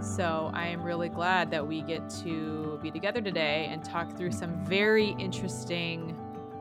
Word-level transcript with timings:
So 0.00 0.50
I 0.54 0.66
am 0.68 0.82
really 0.82 1.08
glad 1.08 1.50
that 1.50 1.66
we 1.66 1.82
get 1.82 2.08
to 2.22 2.78
be 2.82 2.90
together 2.90 3.20
today 3.20 3.68
and 3.70 3.84
talk 3.84 4.16
through 4.16 4.30
some 4.32 4.64
very 4.64 5.10
interesting 5.18 6.16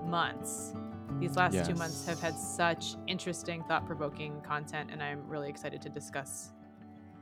months. 0.06 0.74
These 1.20 1.36
last 1.36 1.66
two 1.66 1.76
months 1.76 2.06
have 2.06 2.20
had 2.20 2.38
such 2.38 2.96
interesting, 3.08 3.64
thought 3.64 3.86
provoking 3.86 4.42
content, 4.42 4.90
and 4.92 5.02
I'm 5.02 5.28
really 5.28 5.50
excited 5.50 5.82
to 5.84 5.90
discuss 5.90 6.52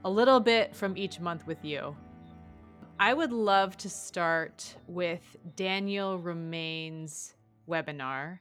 a 0.03 0.09
little 0.09 0.39
bit 0.39 0.75
from 0.75 0.97
each 0.97 1.19
month 1.19 1.45
with 1.47 1.63
you. 1.63 1.95
I 2.99 3.13
would 3.13 3.31
love 3.31 3.75
to 3.77 3.89
start 3.89 4.77
with 4.87 5.35
Daniel 5.55 6.17
Roumain's 6.17 7.35
webinar 7.67 8.39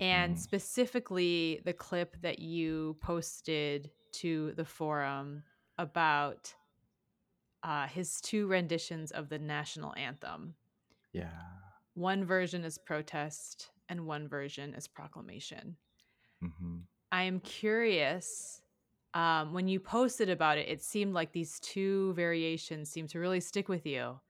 and 0.00 0.36
Mhm. 0.36 0.38
specifically 0.38 1.62
the 1.64 1.72
clip 1.72 2.20
that 2.22 2.40
you 2.40 2.96
posted 3.00 3.90
to 4.12 4.52
the 4.56 4.64
forum 4.64 5.44
about 5.78 6.54
uh, 7.62 7.86
his 7.86 8.20
two 8.20 8.46
renditions 8.46 9.10
of 9.10 9.28
the 9.28 9.38
national 9.38 9.94
anthem. 9.96 10.54
Yeah. 11.12 11.30
One 11.94 12.24
version 12.24 12.64
is 12.64 12.78
protest, 12.78 13.70
and 13.88 14.06
one 14.06 14.28
version 14.28 14.74
is 14.74 14.86
proclamation. 14.86 15.76
hmm 16.40 16.78
I 17.10 17.22
am 17.22 17.40
curious. 17.40 18.60
Um, 19.14 19.54
when 19.54 19.66
you 19.66 19.80
posted 19.80 20.28
about 20.28 20.58
it, 20.58 20.68
it 20.68 20.82
seemed 20.82 21.14
like 21.14 21.32
these 21.32 21.58
two 21.60 22.12
variations 22.12 22.90
seemed 22.90 23.08
to 23.10 23.18
really 23.18 23.40
stick 23.40 23.68
with 23.68 23.86
you. 23.86 24.20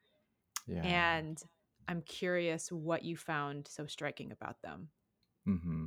Yeah. 0.68 0.82
And 0.82 1.42
I'm 1.88 2.02
curious 2.02 2.70
what 2.70 3.02
you 3.02 3.16
found 3.16 3.66
so 3.66 3.86
striking 3.86 4.30
about 4.30 4.62
them. 4.62 4.88
Mm-hmm. 5.48 5.86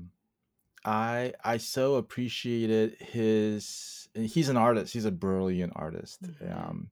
I 0.84 1.34
I 1.44 1.58
so 1.58 1.96
appreciated 1.96 2.96
his. 3.00 4.10
He's 4.16 4.50
an 4.50 4.58
artist. 4.58 4.94
He's 4.94 5.06
a 5.06 5.12
brilliant 5.12 5.74
artist. 5.76 6.22
Mhm. 6.24 6.58
Um, 6.58 6.90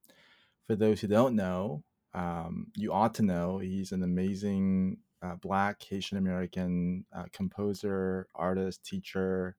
for 0.70 0.76
those 0.76 1.02
who 1.02 1.08
don't 1.08 1.36
know, 1.36 1.84
um, 2.14 2.68
you 2.76 2.94
ought 2.94 3.16
to 3.16 3.24
know 3.24 3.58
he's 3.58 3.92
an 3.92 4.04
amazing 4.04 4.98
uh, 5.24 5.34
Black 5.34 5.82
Haitian 5.82 6.20
American 6.20 7.06
uh, 7.12 7.24
composer, 7.34 8.28
artist, 8.36 8.86
teacher, 8.86 9.56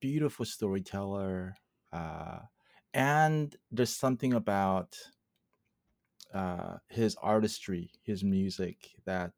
beautiful 0.00 0.44
storyteller, 0.44 1.56
uh, 1.92 2.38
and 2.94 3.56
there's 3.72 3.92
something 3.92 4.34
about 4.34 4.94
uh, 6.32 6.76
his 6.90 7.16
artistry, 7.16 7.90
his 8.04 8.22
music 8.22 8.90
that 9.04 9.32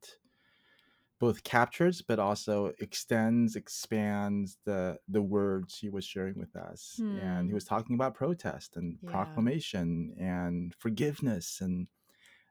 both 1.18 1.42
captures 1.44 2.02
but 2.02 2.18
also 2.18 2.66
extends, 2.78 3.56
expands 3.56 4.58
the 4.64 5.00
the 5.08 5.22
words 5.22 5.78
he 5.78 5.88
was 5.90 6.04
sharing 6.04 6.38
with 6.38 6.56
us. 6.56 7.04
And 7.12 7.48
he 7.50 7.52
Hmm. 7.52 7.60
was 7.60 7.64
talking 7.64 7.94
about 7.94 8.14
protest 8.14 8.76
and 8.76 8.98
Yeah. 9.00 9.42
proclamation 9.46 10.14
and 10.18 10.74
forgiveness 10.74 11.60
and 11.60 11.88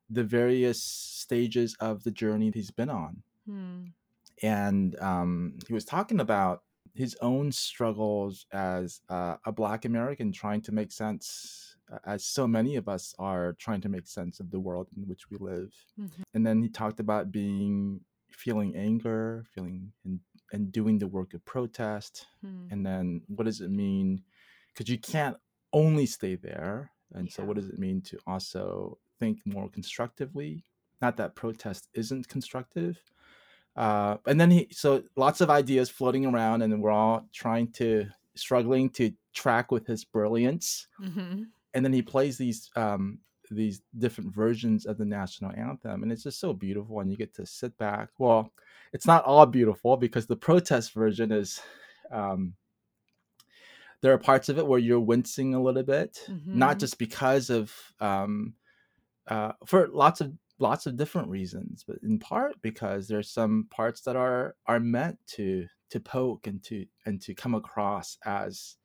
the 0.09 0.23
various 0.25 0.83
stages 0.83 1.75
of 1.79 2.03
the 2.03 2.11
journey 2.11 2.51
he's 2.53 2.71
been 2.71 2.89
on. 2.89 3.23
Hmm. 3.45 3.95
And 4.43 4.95
um, 4.99 5.57
he 5.67 5.73
was 5.73 5.85
talking 5.85 6.19
about 6.19 6.63
his 6.93 7.15
own 7.21 7.51
struggles 7.51 8.45
as 8.51 9.01
uh, 9.09 9.37
a 9.45 9.51
Black 9.51 9.85
American 9.85 10.31
trying 10.31 10.61
to 10.63 10.71
make 10.71 10.91
sense, 10.91 11.75
as 12.05 12.23
so 12.25 12.47
many 12.47 12.75
of 12.75 12.87
us 12.87 13.13
are 13.19 13.53
trying 13.53 13.81
to 13.81 13.89
make 13.89 14.07
sense 14.07 14.39
of 14.39 14.51
the 14.51 14.59
world 14.59 14.89
in 14.95 15.07
which 15.07 15.29
we 15.29 15.37
live 15.37 15.73
Mhm. 15.97 16.23
and 16.33 16.45
then 16.45 16.61
he 16.61 16.69
talked 16.69 16.99
about 16.99 17.31
being 17.31 18.01
feeling 18.31 18.75
anger 18.75 19.45
feeling 19.53 19.91
and 20.05 20.19
and 20.53 20.71
doing 20.71 20.97
the 20.99 21.07
work 21.07 21.33
of 21.33 21.43
protest 21.45 22.27
Hmm. 22.41 22.67
and 22.71 22.85
then 22.85 23.21
what 23.27 23.45
does 23.45 23.61
it 23.61 23.71
mean 23.71 24.23
because 24.73 24.89
you 24.89 24.97
can't 24.99 25.37
only 25.73 26.05
stay 26.05 26.35
there 26.35 26.91
and 27.13 27.31
so 27.31 27.43
what 27.43 27.55
does 27.55 27.69
it 27.69 27.79
mean 27.79 28.01
to 28.01 28.17
also 28.27 28.97
think 29.19 29.39
more 29.45 29.69
constructively 29.69 30.63
not 31.01 31.17
that 31.17 31.35
protest 31.35 31.89
isn't 31.93 32.27
constructive 32.27 32.97
uh, 33.75 34.17
and 34.25 34.39
then 34.41 34.49
he 34.51 34.67
so 34.71 35.03
lots 35.15 35.41
of 35.41 35.49
ideas 35.49 35.89
floating 35.89 36.25
around 36.25 36.61
and 36.61 36.81
we're 36.81 36.91
all 36.91 37.27
trying 37.33 37.71
to 37.71 38.07
struggling 38.35 38.89
to 38.89 39.11
track 39.33 39.71
with 39.71 39.85
his 39.87 40.03
brilliance 40.05 40.87
Mhm. 40.99 41.51
and 41.73 41.85
then 41.85 41.93
he 41.93 42.01
plays 42.01 42.37
these 42.37 42.69
um 42.75 43.19
these 43.55 43.81
different 43.97 44.33
versions 44.33 44.85
of 44.85 44.97
the 44.97 45.05
national 45.05 45.51
anthem 45.51 46.03
and 46.03 46.11
it's 46.11 46.23
just 46.23 46.39
so 46.39 46.53
beautiful 46.53 46.99
and 46.99 47.09
you 47.11 47.17
get 47.17 47.33
to 47.33 47.45
sit 47.45 47.77
back 47.77 48.09
well 48.17 48.51
it's 48.93 49.05
not 49.07 49.23
all 49.25 49.45
beautiful 49.45 49.97
because 49.97 50.25
the 50.27 50.35
protest 50.35 50.93
version 50.93 51.31
is 51.31 51.61
um 52.11 52.53
there 54.01 54.13
are 54.13 54.17
parts 54.17 54.49
of 54.49 54.57
it 54.57 54.67
where 54.67 54.79
you're 54.79 54.99
wincing 54.99 55.53
a 55.53 55.61
little 55.61 55.83
bit 55.83 56.19
not 56.53 56.77
Mhm. 56.77 56.79
just 56.79 56.97
because 56.97 57.49
of 57.49 57.73
um 57.99 58.55
uh 59.27 59.53
for 59.65 59.87
lots 59.89 60.21
of 60.21 60.33
lots 60.59 60.85
of 60.85 60.97
different 60.97 61.27
reasons 61.29 61.83
but 61.87 61.97
in 62.03 62.17
part 62.19 62.61
because 62.61 63.07
there's 63.07 63.29
some 63.29 63.67
parts 63.69 64.01
that 64.01 64.15
are 64.15 64.55
are 64.65 64.79
meant 64.79 65.19
to 65.27 65.67
to 65.89 65.99
poke 65.99 66.47
and 66.47 66.63
to 66.63 66.85
and 67.05 67.21
to 67.21 67.33
come 67.33 67.55
across 67.55 68.17
as 68.25 68.75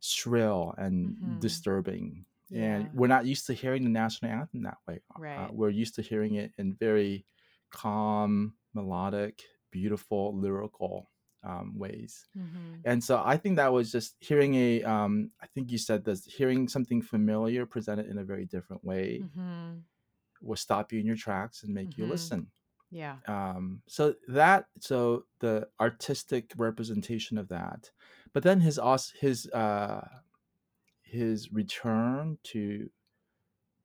shrill 0.00 0.74
and 0.76 1.16
Mhm. 1.16 1.40
disturbing. 1.40 2.26
Yeah. 2.50 2.76
And 2.76 2.92
we're 2.94 3.08
not 3.08 3.26
used 3.26 3.46
to 3.46 3.54
hearing 3.54 3.84
the 3.84 3.90
national 3.90 4.30
anthem 4.32 4.62
that 4.62 4.78
way. 4.86 5.00
Uh, 5.38 5.48
we're 5.52 5.70
used 5.70 5.94
to 5.96 6.02
hearing 6.02 6.34
it 6.34 6.52
in 6.58 6.74
very 6.74 7.26
calm, 7.70 8.54
melodic, 8.74 9.42
beautiful, 9.70 10.36
lyrical 10.38 11.10
um, 11.42 11.76
ways. 11.78 12.26
Mhm. 12.36 12.80
And 12.86 13.04
so 13.04 13.20
I 13.22 13.36
think 13.36 13.56
that 13.56 13.70
was 13.72 13.92
just 13.92 14.16
hearing 14.20 14.54
a, 14.54 14.82
um, 14.84 15.30
I 15.42 15.46
think 15.48 15.70
you 15.70 15.76
said 15.78 16.02
this, 16.04 16.24
hearing 16.24 16.68
something 16.68 17.02
familiar 17.02 17.66
presented 17.66 18.06
in 18.06 18.16
a 18.18 18.24
very 18.24 18.46
different 18.46 18.82
way 18.82 19.20
Mhm. 19.22 19.82
will 20.40 20.56
stop 20.56 20.90
you 20.92 21.00
in 21.00 21.06
your 21.06 21.16
tracks 21.16 21.62
and 21.62 21.74
make 21.74 21.98
you 21.98 22.04
Mhm. 22.04 22.08
listen. 22.08 22.50
Yeah. 22.90 23.18
Um, 23.26 23.82
so 23.88 24.14
that, 24.28 24.68
so 24.80 25.26
the 25.40 25.68
artistic 25.80 26.52
representation 26.56 27.36
of 27.36 27.48
that, 27.48 27.90
but 28.32 28.42
then 28.42 28.60
his 28.60 28.78
his 29.20 29.46
uh, 29.50 30.06
his 31.14 31.52
return 31.52 32.38
to 32.44 32.90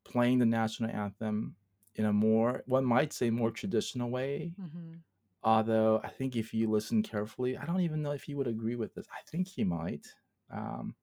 playing 0.04 0.40
the 0.40 0.46
national 0.46 0.90
anthem 0.90 1.56
in 1.96 2.06
a 2.06 2.14
more 2.14 2.64
one 2.66 2.86
might 2.86 3.14
say 3.14 3.30
more 3.30 3.52
traditional 3.52 4.10
way 4.10 4.56
Mhm. 4.58 5.04
although 5.44 6.02
i 6.04 6.10
think 6.10 6.36
if 6.36 6.54
you 6.54 6.70
listen 6.70 7.04
carefully 7.04 7.58
i 7.58 7.66
don't 7.66 7.82
even 7.82 8.02
know 8.02 8.12
if 8.12 8.24
he 8.24 8.36
would 8.36 8.48
agree 8.48 8.76
with 8.76 8.94
this 8.96 9.08
i 9.18 9.22
think 9.30 9.48
he 9.48 9.64
might 9.64 10.08
um, 10.52 10.96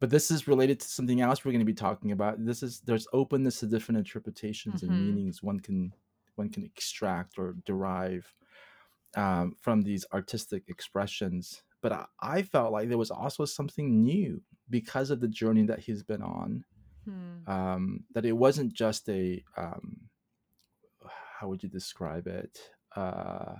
but 0.00 0.10
this 0.10 0.30
is 0.30 0.46
related 0.48 0.80
to 0.80 0.88
something 0.88 1.20
else 1.20 1.44
we're 1.44 1.52
going 1.52 1.60
to 1.60 1.64
be 1.64 1.74
talking 1.74 2.12
about 2.12 2.44
this 2.44 2.62
is 2.62 2.80
there's 2.80 3.06
openness 3.12 3.60
to 3.60 3.66
different 3.66 3.98
interpretations 3.98 4.82
and 4.82 4.92
Mhm. 4.92 5.00
meanings 5.00 5.42
one 5.42 5.60
can 5.60 5.92
one 6.36 6.48
can 6.48 6.64
extract 6.64 7.38
or 7.38 7.54
derive 7.64 8.32
um, 9.16 9.56
from 9.60 9.82
these 9.82 10.06
artistic 10.12 10.64
expressions 10.68 11.64
but 11.80 11.92
I, 11.92 12.06
I 12.20 12.42
felt 12.42 12.72
like 12.72 12.88
there 12.88 12.98
was 12.98 13.10
also 13.10 13.44
something 13.44 14.02
new 14.02 14.42
because 14.70 15.10
of 15.10 15.20
the 15.20 15.28
journey 15.28 15.64
that 15.66 15.80
he's 15.80 16.02
been 16.02 16.22
on. 16.22 16.64
Hmm. 17.04 17.50
um, 17.50 18.04
that 18.12 18.26
it 18.26 18.32
wasn't 18.32 18.74
just 18.74 19.08
a 19.08 19.42
um, 19.56 20.10
how 21.38 21.48
would 21.48 21.62
you 21.62 21.68
describe 21.68 22.26
it? 22.26 22.58
Uh, 22.94 23.54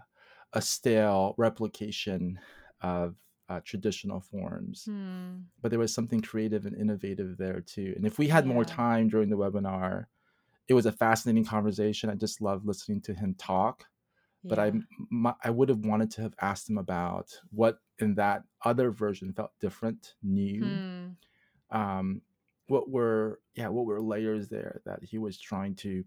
a 0.52 0.60
stale 0.62 1.34
replication 1.38 2.38
of 2.82 3.14
uh, 3.48 3.60
traditional 3.64 4.20
forms 4.20 4.84
Hmm. 4.84 5.40
but 5.62 5.70
there 5.70 5.78
was 5.78 5.92
something 5.94 6.20
creative 6.20 6.66
and 6.66 6.76
innovative 6.76 7.36
there 7.38 7.60
too. 7.60 7.92
And 7.96 8.06
if 8.06 8.18
we 8.18 8.28
had 8.28 8.46
more 8.46 8.64
time 8.64 9.08
during 9.08 9.30
the 9.30 9.36
webinar 9.36 10.06
it 10.68 10.74
was 10.74 10.86
a 10.86 10.92
fascinating 10.92 11.44
conversation. 11.46 12.10
I 12.10 12.14
just 12.14 12.42
loved 12.42 12.66
listening 12.66 13.00
to 13.02 13.14
him 13.14 13.34
talk 13.38 13.84
but 14.46 14.58
I, 14.58 14.66
Yeah. 14.68 14.80
m- 15.12 15.34
I 15.44 15.50
would 15.50 15.68
have 15.68 15.84
wanted 15.84 16.10
to 16.12 16.22
have 16.22 16.34
asked 16.40 16.68
him 16.70 16.78
about 16.78 17.30
what 17.50 17.78
in 17.98 18.14
that 18.16 18.44
other 18.64 18.90
version 18.90 19.32
felt 19.32 19.52
different 19.60 20.14
new 20.22 20.64
Hmm. 20.64 21.12
um, 21.70 22.22
what 22.68 22.90
were 22.90 23.40
yeah 23.54 23.68
what 23.68 23.86
were 23.86 24.00
layers 24.00 24.48
there 24.48 24.80
that 24.84 25.02
he 25.02 25.18
was 25.18 25.40
trying 25.40 25.74
to 25.76 26.04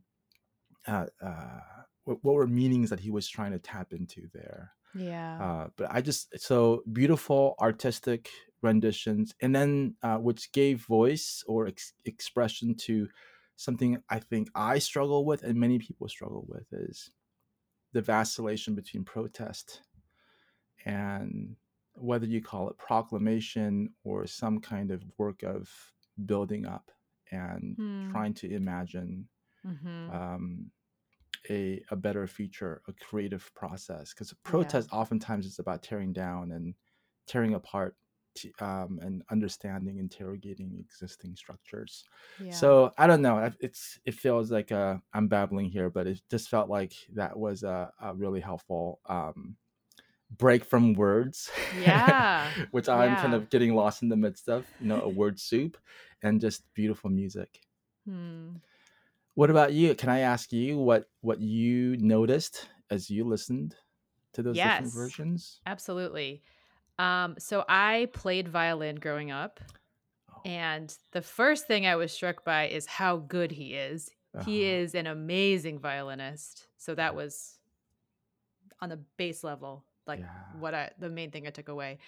uh, 0.87 1.05
uh, 1.23 1.59
what, 2.05 2.17
what 2.23 2.35
were 2.35 2.47
meanings 2.47 2.89
that 2.89 2.99
he 2.99 3.11
was 3.11 3.27
trying 3.27 3.51
to 3.51 3.59
tap 3.59 3.93
into 3.93 4.27
there 4.33 4.73
Yeah. 4.93 5.37
uh, 5.39 5.67
but 5.77 5.87
i 5.91 6.01
just 6.01 6.39
so 6.39 6.83
beautiful 6.93 7.55
artistic 7.59 8.29
renditions 8.61 9.33
and 9.41 9.55
then 9.55 9.95
uh, 10.03 10.17
which 10.17 10.51
gave 10.51 10.85
voice 10.85 11.43
or 11.47 11.67
ex- 11.67 11.93
expression 12.05 12.75
to 12.75 13.07
something 13.55 14.01
i 14.09 14.19
think 14.19 14.49
i 14.55 14.79
struggle 14.79 15.25
with 15.25 15.43
and 15.43 15.59
many 15.59 15.79
people 15.79 16.07
struggle 16.09 16.45
with 16.47 16.65
is 16.73 17.11
the 17.93 18.01
vacillation 18.01 18.75
between 18.75 19.03
protest 19.05 19.83
and 20.85 21.55
whether 21.95 22.25
you 22.25 22.41
call 22.41 22.69
it 22.69 22.77
proclamation 22.77 23.93
or 24.03 24.25
some 24.25 24.59
kind 24.59 24.91
of 24.91 25.03
work 25.17 25.43
of 25.43 25.93
building 26.25 26.65
up 26.65 26.91
and 27.31 27.77
Hmm. 27.77 28.11
trying 28.11 28.33
to 28.33 28.49
imagine 28.53 29.27
Mhm. 29.63 30.13
um, 30.13 30.71
a, 31.49 31.83
a 31.91 31.95
better 31.95 32.27
future, 32.27 32.81
a 32.87 32.93
creative 32.93 33.53
process. 33.55 34.13
Because 34.13 34.33
Yeah. 34.45 34.75
protest 34.75 34.89
oftentimes 34.91 35.45
is 35.45 35.59
about 35.59 35.83
tearing 35.83 36.13
down 36.13 36.51
and 36.51 36.75
tearing 37.27 37.53
apart 37.55 37.97
to, 38.35 38.51
um, 38.59 38.99
and 39.01 39.23
understanding, 39.31 39.97
interrogating 39.97 40.77
existing 40.79 41.35
structures. 41.35 42.03
Yeah. 42.39 42.51
So 42.51 42.91
I 42.97 43.07
don't 43.07 43.21
know. 43.21 43.51
It's 43.59 43.99
it 44.05 44.15
feels 44.15 44.51
like 44.51 44.71
uh, 44.71 44.97
I'm 45.13 45.27
babbling 45.27 45.69
here, 45.69 45.89
but 45.89 46.07
it 46.07 46.21
just 46.29 46.49
felt 46.49 46.69
like 46.69 46.93
that 47.13 47.37
was 47.37 47.63
a, 47.63 47.91
a 48.01 48.13
really 48.13 48.39
helpful 48.39 48.99
um, 49.07 49.55
break 50.37 50.65
from 50.65 50.93
words, 50.93 51.49
Yeah. 51.79 52.49
which 52.71 52.87
I'm 52.87 53.15
kind 53.17 53.33
of 53.33 53.49
getting 53.49 53.75
lost 53.75 54.01
in 54.01 54.09
the 54.09 54.15
midst 54.17 54.47
of. 54.49 54.65
You 54.79 54.87
know, 54.87 55.01
a 55.01 55.09
word 55.09 55.39
soup, 55.39 55.77
and 56.23 56.39
just 56.41 56.63
beautiful 56.73 57.09
music. 57.09 57.59
Hmm. 58.07 58.55
What 59.33 59.49
about 59.49 59.73
you? 59.73 59.95
Can 59.95 60.09
I 60.09 60.19
ask 60.19 60.51
you 60.51 60.77
what 60.77 61.05
what 61.21 61.39
you 61.39 61.97
noticed 61.97 62.67
as 62.89 63.09
you 63.09 63.23
listened 63.23 63.75
to 64.33 64.43
those 64.43 64.57
different 64.79 64.93
versions? 64.93 65.61
Absolutely. 65.65 66.41
Um, 67.01 67.35
so 67.39 67.65
I 67.67 68.09
played 68.13 68.47
violin 68.47 68.97
growing 68.97 69.31
up, 69.31 69.59
Oh, 70.33 70.41
and 70.45 70.95
the 71.11 71.21
first 71.21 71.67
thing 71.67 71.85
I 71.87 71.95
was 71.95 72.11
struck 72.11 72.45
by 72.45 72.67
is 72.67 72.85
how 72.85 73.17
good 73.17 73.51
he 73.51 73.73
is. 73.73 74.11
He 74.45 74.63
uh-huh. 74.63 74.75
is 74.75 74.95
an 74.95 75.07
amazing 75.07 75.79
violinist. 75.79 76.67
So 76.77 76.95
that 76.95 77.15
was 77.15 77.57
on 78.79 78.89
the 78.89 78.99
base 79.17 79.43
level, 79.43 79.83
like 80.07 80.19
Yeah. 80.19 80.59
what 80.59 80.73
I 80.73 80.91
the 80.99 81.09
main 81.09 81.31
thing 81.31 81.47
I 81.47 81.49
took 81.49 81.69
away. 81.69 81.99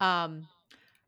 Um, 0.00 0.46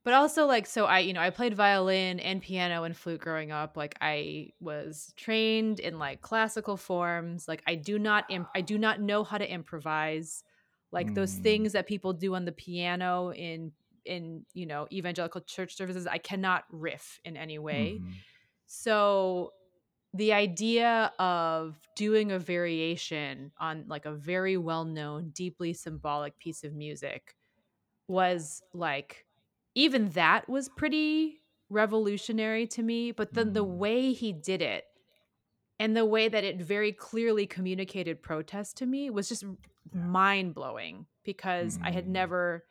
but 0.04 0.14
also 0.14 0.46
like 0.46 0.66
so 0.66 0.86
I, 0.86 1.00
you 1.00 1.12
know, 1.12 1.20
I 1.20 1.30
played 1.30 1.54
violin 1.54 2.20
and 2.20 2.40
piano 2.40 2.84
and 2.84 2.96
flute 2.96 3.20
growing 3.20 3.50
up. 3.52 3.76
Like 3.76 3.96
I 4.00 4.52
was 4.60 5.12
trained 5.16 5.80
in 5.80 5.98
like 5.98 6.22
classical 6.22 6.76
forms. 6.76 7.46
Like 7.46 7.62
I 7.66 7.74
do 7.74 7.98
not 7.98 8.24
imp- 8.30 8.48
I 8.54 8.62
do 8.62 8.78
not 8.78 9.00
know 9.00 9.24
how 9.24 9.38
to 9.38 9.52
improvise. 9.52 10.44
Like 10.92 11.14
those 11.14 11.34
Mm, 11.34 11.38
things 11.38 11.72
that 11.72 11.86
people 11.86 12.12
do 12.12 12.34
on 12.34 12.44
the 12.44 12.52
piano 12.52 13.32
in 13.32 13.72
in, 14.04 14.46
you 14.54 14.64
know, 14.64 14.88
evangelical 14.90 15.42
church 15.42 15.76
services, 15.76 16.06
I 16.06 16.16
cannot 16.18 16.64
riff 16.70 17.20
in 17.24 17.36
any 17.36 17.58
way. 17.58 18.00
mhm. 18.00 18.24
So 18.66 19.52
the 20.14 20.32
idea 20.32 21.12
of 21.18 21.80
doing 21.96 22.32
a 22.32 22.38
variation 22.38 23.52
on 23.58 23.86
like 23.88 24.06
a 24.06 24.14
very 24.14 24.56
well-known, 24.56 25.30
deeply 25.30 25.74
symbolic 25.74 26.38
piece 26.38 26.64
of 26.64 26.74
music 26.74 27.36
was 28.08 28.62
like 28.72 29.26
even 29.74 30.10
that 30.10 30.48
was 30.48 30.68
pretty 30.70 31.40
revolutionary 31.70 32.66
to 32.66 32.82
me, 32.82 33.12
but 33.12 33.34
then 33.34 33.52
the 33.52 33.64
Mm, 33.64 33.64
way 33.64 34.12
he 34.12 34.32
did 34.32 34.62
it 34.62 34.84
and 35.78 35.96
the 35.96 36.04
way 36.06 36.28
that 36.28 36.44
it 36.44 36.60
very 36.60 36.92
clearly 36.92 37.46
communicated 37.46 38.22
protest 38.22 38.76
to 38.78 38.86
me 38.86 39.10
was 39.10 39.28
just 39.28 39.44
yeah. 39.92 40.00
mind-blowing 40.12 41.06
because 41.24 41.78
I 41.82 41.90
had 41.90 42.06
Mm, 42.06 42.12
never 42.12 42.64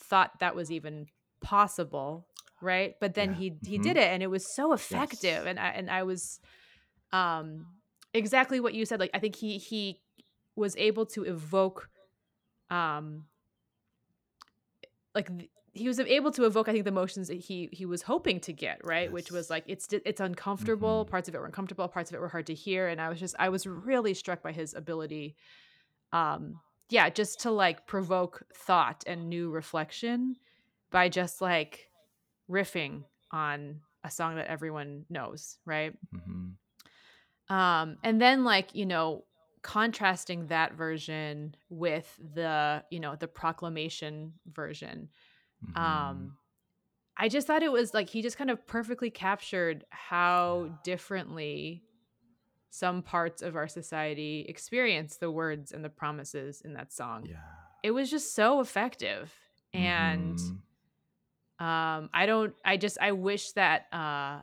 thought 0.00 0.38
that 0.40 0.54
was 0.54 0.70
even 0.70 1.06
possible, 1.40 2.26
right? 2.60 2.94
But 3.00 3.14
then 3.14 3.30
yeah. 3.30 3.34
he 3.34 3.58
he 3.64 3.78
hmm 3.78 3.82
did 3.82 3.96
it 3.96 4.08
and 4.08 4.22
it 4.22 4.28
was 4.28 4.54
so 4.54 4.72
effective 4.72 5.44
Yes. 5.44 5.46
and 5.46 5.58
I 5.58 5.68
and 5.70 5.90
I 5.90 6.02
was 6.02 6.40
um 7.12 7.66
exactly 8.14 8.60
what 8.60 8.74
you 8.74 8.84
said 8.84 9.00
like 9.00 9.10
I 9.14 9.18
think 9.18 9.36
he 9.36 9.58
he 9.58 10.00
was 10.56 10.76
able 10.76 11.06
to 11.06 11.24
evoke 11.24 11.88
um 12.70 13.26
like 15.14 15.28
th- 15.36 15.50
he 15.72 15.86
was 15.86 16.00
able 16.00 16.30
to 16.32 16.44
evoke 16.44 16.68
I 16.68 16.72
think 16.72 16.84
the 16.84 16.90
emotions 16.90 17.28
that 17.28 17.34
he 17.38 17.68
he 17.72 17.86
was 17.86 18.02
hoping 18.02 18.40
to 18.40 18.52
get, 18.52 18.84
right? 18.84 19.10
Which 19.12 19.30
was 19.30 19.50
like 19.50 19.64
it's 19.66 19.86
it's 19.92 20.20
uncomfortable, 20.20 21.04
hmm 21.04 21.04
parts 21.04 21.28
of 21.28 21.34
it 21.34 21.38
were 21.38 21.46
uncomfortable, 21.46 21.86
parts 21.88 22.10
of 22.10 22.14
it 22.16 22.20
were 22.20 22.28
hard 22.28 22.46
to 22.46 22.54
hear 22.54 22.88
and 22.88 23.00
I 23.00 23.08
was 23.08 23.20
just 23.20 23.36
I 23.38 23.48
was 23.48 23.66
really 23.66 24.14
struck 24.14 24.42
by 24.42 24.52
his 24.52 24.74
ability 24.74 25.36
um 26.12 26.60
yeah, 26.90 27.10
just 27.10 27.40
to 27.40 27.50
like 27.50 27.86
provoke 27.86 28.44
thought 28.54 29.04
and 29.06 29.28
new 29.28 29.50
reflection 29.50 30.36
by 30.90 31.08
just 31.08 31.40
like 31.42 31.90
riffing 32.50 33.04
on 33.30 33.80
a 34.04 34.10
song 34.10 34.36
that 34.36 34.46
everyone 34.48 35.04
knows, 35.10 35.58
right? 35.66 35.94
hmm 36.12 36.48
Um, 37.54 37.98
and 38.04 38.20
then 38.20 38.44
like, 38.44 38.74
you 38.74 38.86
know, 38.86 39.24
contrasting 39.62 40.46
that 40.48 40.74
version 40.74 41.54
with 41.68 42.18
the, 42.34 42.84
you 42.90 43.00
know, 43.00 43.16
the 43.16 43.28
proclamation 43.28 44.34
version. 44.46 45.08
hmm 45.74 45.80
Um, 45.80 46.32
I 47.16 47.28
just 47.28 47.46
thought 47.46 47.62
it 47.62 47.72
was 47.72 47.94
like 47.94 48.08
he 48.08 48.22
just 48.22 48.38
kind 48.38 48.50
of 48.50 48.66
perfectly 48.66 49.10
captured 49.10 49.84
how 49.90 50.78
differently 50.84 51.82
some 52.70 53.02
parts 53.02 53.42
of 53.42 53.56
our 53.56 53.68
society 53.68 54.44
experience 54.48 55.16
the 55.16 55.30
words 55.30 55.72
and 55.72 55.84
the 55.84 55.88
promises 55.88 56.60
in 56.62 56.74
that 56.74 56.92
song. 56.92 57.26
Yeah. 57.26 57.36
It 57.82 57.92
was 57.92 58.10
just 58.10 58.34
so 58.34 58.60
effective. 58.60 59.32
And 59.72 60.38
hmm 60.38 60.54
um 61.60 62.08
I 62.14 62.26
don't 62.26 62.54
I 62.64 62.76
just 62.76 62.98
I 63.00 63.10
wish 63.12 63.50
that 63.52 63.86
uh 63.92 64.42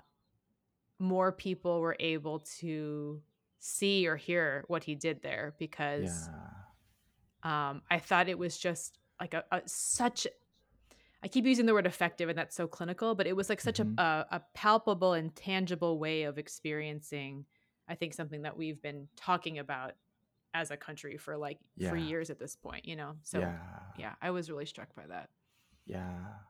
more 0.99 1.31
people 1.31 1.79
were 1.79 1.95
able 1.99 2.39
to 2.59 3.21
see 3.59 4.07
or 4.07 4.15
hear 4.17 4.65
what 4.67 4.83
he 4.83 4.95
did 4.95 5.21
there 5.21 5.55
because 5.57 6.29
Yeah. 7.43 7.69
um, 7.69 7.81
I 7.89 7.99
thought 7.99 8.27
it 8.29 8.37
was 8.37 8.57
just 8.57 8.97
like 9.19 9.33
a, 9.33 9.43
a 9.51 9.61
such. 9.65 10.27
I 11.23 11.27
keep 11.27 11.45
using 11.45 11.65
the 11.65 11.73
word 11.73 11.85
effective, 11.87 12.29
and 12.29 12.37
that's 12.37 12.55
so 12.55 12.67
clinical, 12.67 13.15
but 13.15 13.27
it 13.27 13.35
was 13.35 13.49
like 13.49 13.61
such 13.61 13.79
a, 13.79 13.83
hmm 13.83 13.93
a 13.97 14.25
a 14.31 14.41
palpable 14.53 15.13
and 15.13 15.35
tangible 15.35 15.99
way 15.99 16.23
of 16.23 16.37
experiencing. 16.37 17.45
I 17.87 17.95
think 17.95 18.13
something 18.13 18.43
that 18.43 18.57
we've 18.57 18.81
been 18.81 19.07
talking 19.15 19.59
about 19.59 19.93
as 20.53 20.71
a 20.71 20.77
country 20.77 21.17
for 21.17 21.37
like 21.37 21.59
for 21.81 21.95
Yeah. 21.95 21.97
years 21.97 22.29
at 22.29 22.39
this 22.39 22.55
point, 22.55 22.85
you 22.85 22.95
know. 22.95 23.17
So 23.23 23.39
Yeah. 23.39 23.57
yeah, 23.95 24.15
I 24.21 24.31
was 24.31 24.49
really 24.49 24.65
struck 24.65 24.95
by 24.95 25.07
that. 25.07 25.29
Yeah. 25.85 26.45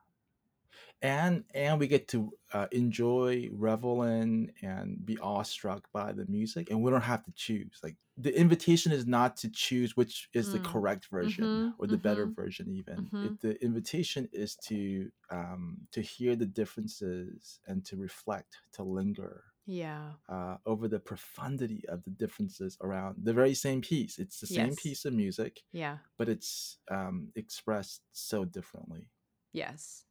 and 1.01 1.43
and 1.53 1.79
we 1.79 1.87
get 1.87 2.07
to 2.09 2.31
uh, 2.53 2.67
enjoy 2.71 3.49
revel 3.53 4.03
in 4.03 4.51
and 4.61 5.05
be 5.05 5.17
awestruck 5.19 5.87
by 5.91 6.11
the 6.11 6.25
music 6.27 6.69
and 6.69 6.81
we 6.81 6.91
don't 6.91 7.01
have 7.01 7.23
to 7.23 7.31
choose 7.33 7.79
like 7.83 7.95
the 8.17 8.37
invitation 8.37 8.91
is 8.91 9.05
not 9.05 9.35
to 9.35 9.49
choose 9.49 9.97
which 9.97 10.29
is 10.33 10.49
the 10.49 10.59
Mm. 10.59 10.63
correct 10.63 11.07
version 11.11 11.45
Mhm. 11.47 11.73
or 11.77 11.87
the 11.87 11.97
better 11.97 12.27
Mhm. 12.27 12.35
version 12.35 12.69
even 12.69 13.11
Mhm. 13.11 13.21
it, 13.21 13.39
the 13.41 13.61
invitation 13.63 14.27
is 14.31 14.55
to 14.55 15.11
um, 15.31 15.77
to 15.91 16.01
hear 16.01 16.35
the 16.35 16.45
differences 16.45 17.59
and 17.67 17.83
to 17.85 17.97
reflect 17.97 18.57
to 18.73 18.83
linger 18.83 19.43
Yeah. 19.65 20.13
uh, 20.27 20.57
over 20.65 20.87
the 20.87 20.99
profundity 20.99 21.83
of 21.87 22.03
the 22.03 22.09
differences 22.09 22.77
around 22.81 23.15
the 23.23 23.33
very 23.33 23.53
same 23.53 23.81
piece 23.81 24.17
it's 24.17 24.39
the 24.39 24.47
same 24.47 24.75
Yes. 24.75 24.75
piece 24.75 25.05
of 25.05 25.13
music 25.13 25.61
Yeah. 25.71 25.97
but 26.17 26.29
it's 26.29 26.77
um, 26.89 27.31
expressed 27.35 28.01
so 28.11 28.43
differently 28.45 29.09
Yes. 29.53 30.05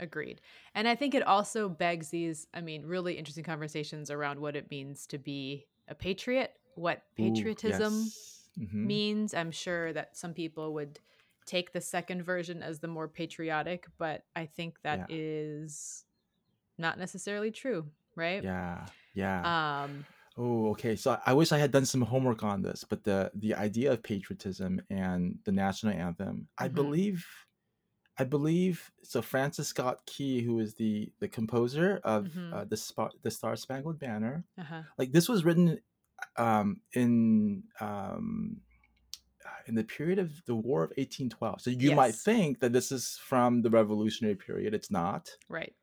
Agreed. 0.00 0.40
And 0.74 0.88
I 0.88 0.94
think 0.94 1.14
it 1.14 1.22
also 1.22 1.68
begs 1.68 2.08
these, 2.10 2.46
I 2.52 2.60
mean, 2.60 2.84
really 2.86 3.14
interesting 3.18 3.44
conversations 3.44 4.10
around 4.10 4.40
what 4.40 4.56
it 4.56 4.70
means 4.70 5.06
to 5.08 5.18
be 5.18 5.66
a 5.88 5.94
patriot, 5.94 6.54
what 6.74 7.02
Ooh, 7.20 7.24
patriotism 7.24 7.92
yes 7.94 8.50
hmm 8.56 8.86
means. 8.86 9.34
I'm 9.34 9.50
sure 9.52 9.92
that 9.92 10.16
some 10.16 10.34
people 10.34 10.74
would 10.74 10.98
take 11.46 11.72
the 11.72 11.80
second 11.80 12.22
version 12.22 12.62
as 12.62 12.80
the 12.80 12.88
more 12.88 13.08
patriotic, 13.08 13.86
but 13.98 14.24
I 14.36 14.46
think 14.46 14.82
that 14.82 15.00
yeah 15.00 15.06
is 15.08 16.04
not 16.78 16.98
necessarily 16.98 17.50
true, 17.50 17.90
right? 18.16 18.42
Yeah, 18.42 18.86
yeah. 19.14 19.82
Um, 19.84 20.04
Oh, 20.38 20.70
okay. 20.70 20.96
So 20.96 21.18
I 21.26 21.34
wish 21.34 21.52
I 21.52 21.58
had 21.58 21.72
done 21.72 21.84
some 21.84 22.00
homework 22.00 22.42
on 22.42 22.62
this, 22.62 22.84
but 22.88 23.04
the 23.04 23.30
the 23.34 23.54
idea 23.54 23.92
of 23.92 24.02
patriotism 24.02 24.80
and 24.88 25.38
the 25.44 25.52
national 25.52 25.92
anthem, 25.92 26.48
I 26.56 26.68
mhm. 26.68 26.74
believe, 26.74 27.26
I 28.16 28.24
believe. 28.24 28.90
So 29.02 29.20
Francis 29.20 29.68
Scott 29.68 30.00
Key, 30.06 30.40
who 30.42 30.58
is 30.60 30.74
the 30.74 31.12
the 31.20 31.28
composer 31.28 32.00
of 32.02 32.28
Mhm. 32.28 32.52
uh, 32.54 32.64
the 32.64 32.78
Spa- 32.78 33.10
the 33.22 33.30
Star 33.30 33.56
Spangled 33.56 33.98
Banner, 33.98 34.44
Uh-huh. 34.56 34.82
like 34.96 35.12
this 35.12 35.28
was 35.28 35.44
written 35.44 35.78
um, 36.36 36.80
in 36.94 37.64
um, 37.80 38.62
in 39.66 39.74
the 39.74 39.84
period 39.84 40.18
of 40.18 40.42
the 40.46 40.54
War 40.54 40.82
of 40.82 40.92
1812. 40.96 41.60
So 41.60 41.70
you 41.70 41.94
might 41.94 42.14
think 42.14 42.60
that 42.60 42.72
this 42.72 42.90
is 42.90 43.18
from 43.18 43.60
the 43.62 43.70
Revolutionary 43.70 44.34
period. 44.36 44.72
It's 44.72 44.90
not. 44.90 45.36
Right. 45.48 45.74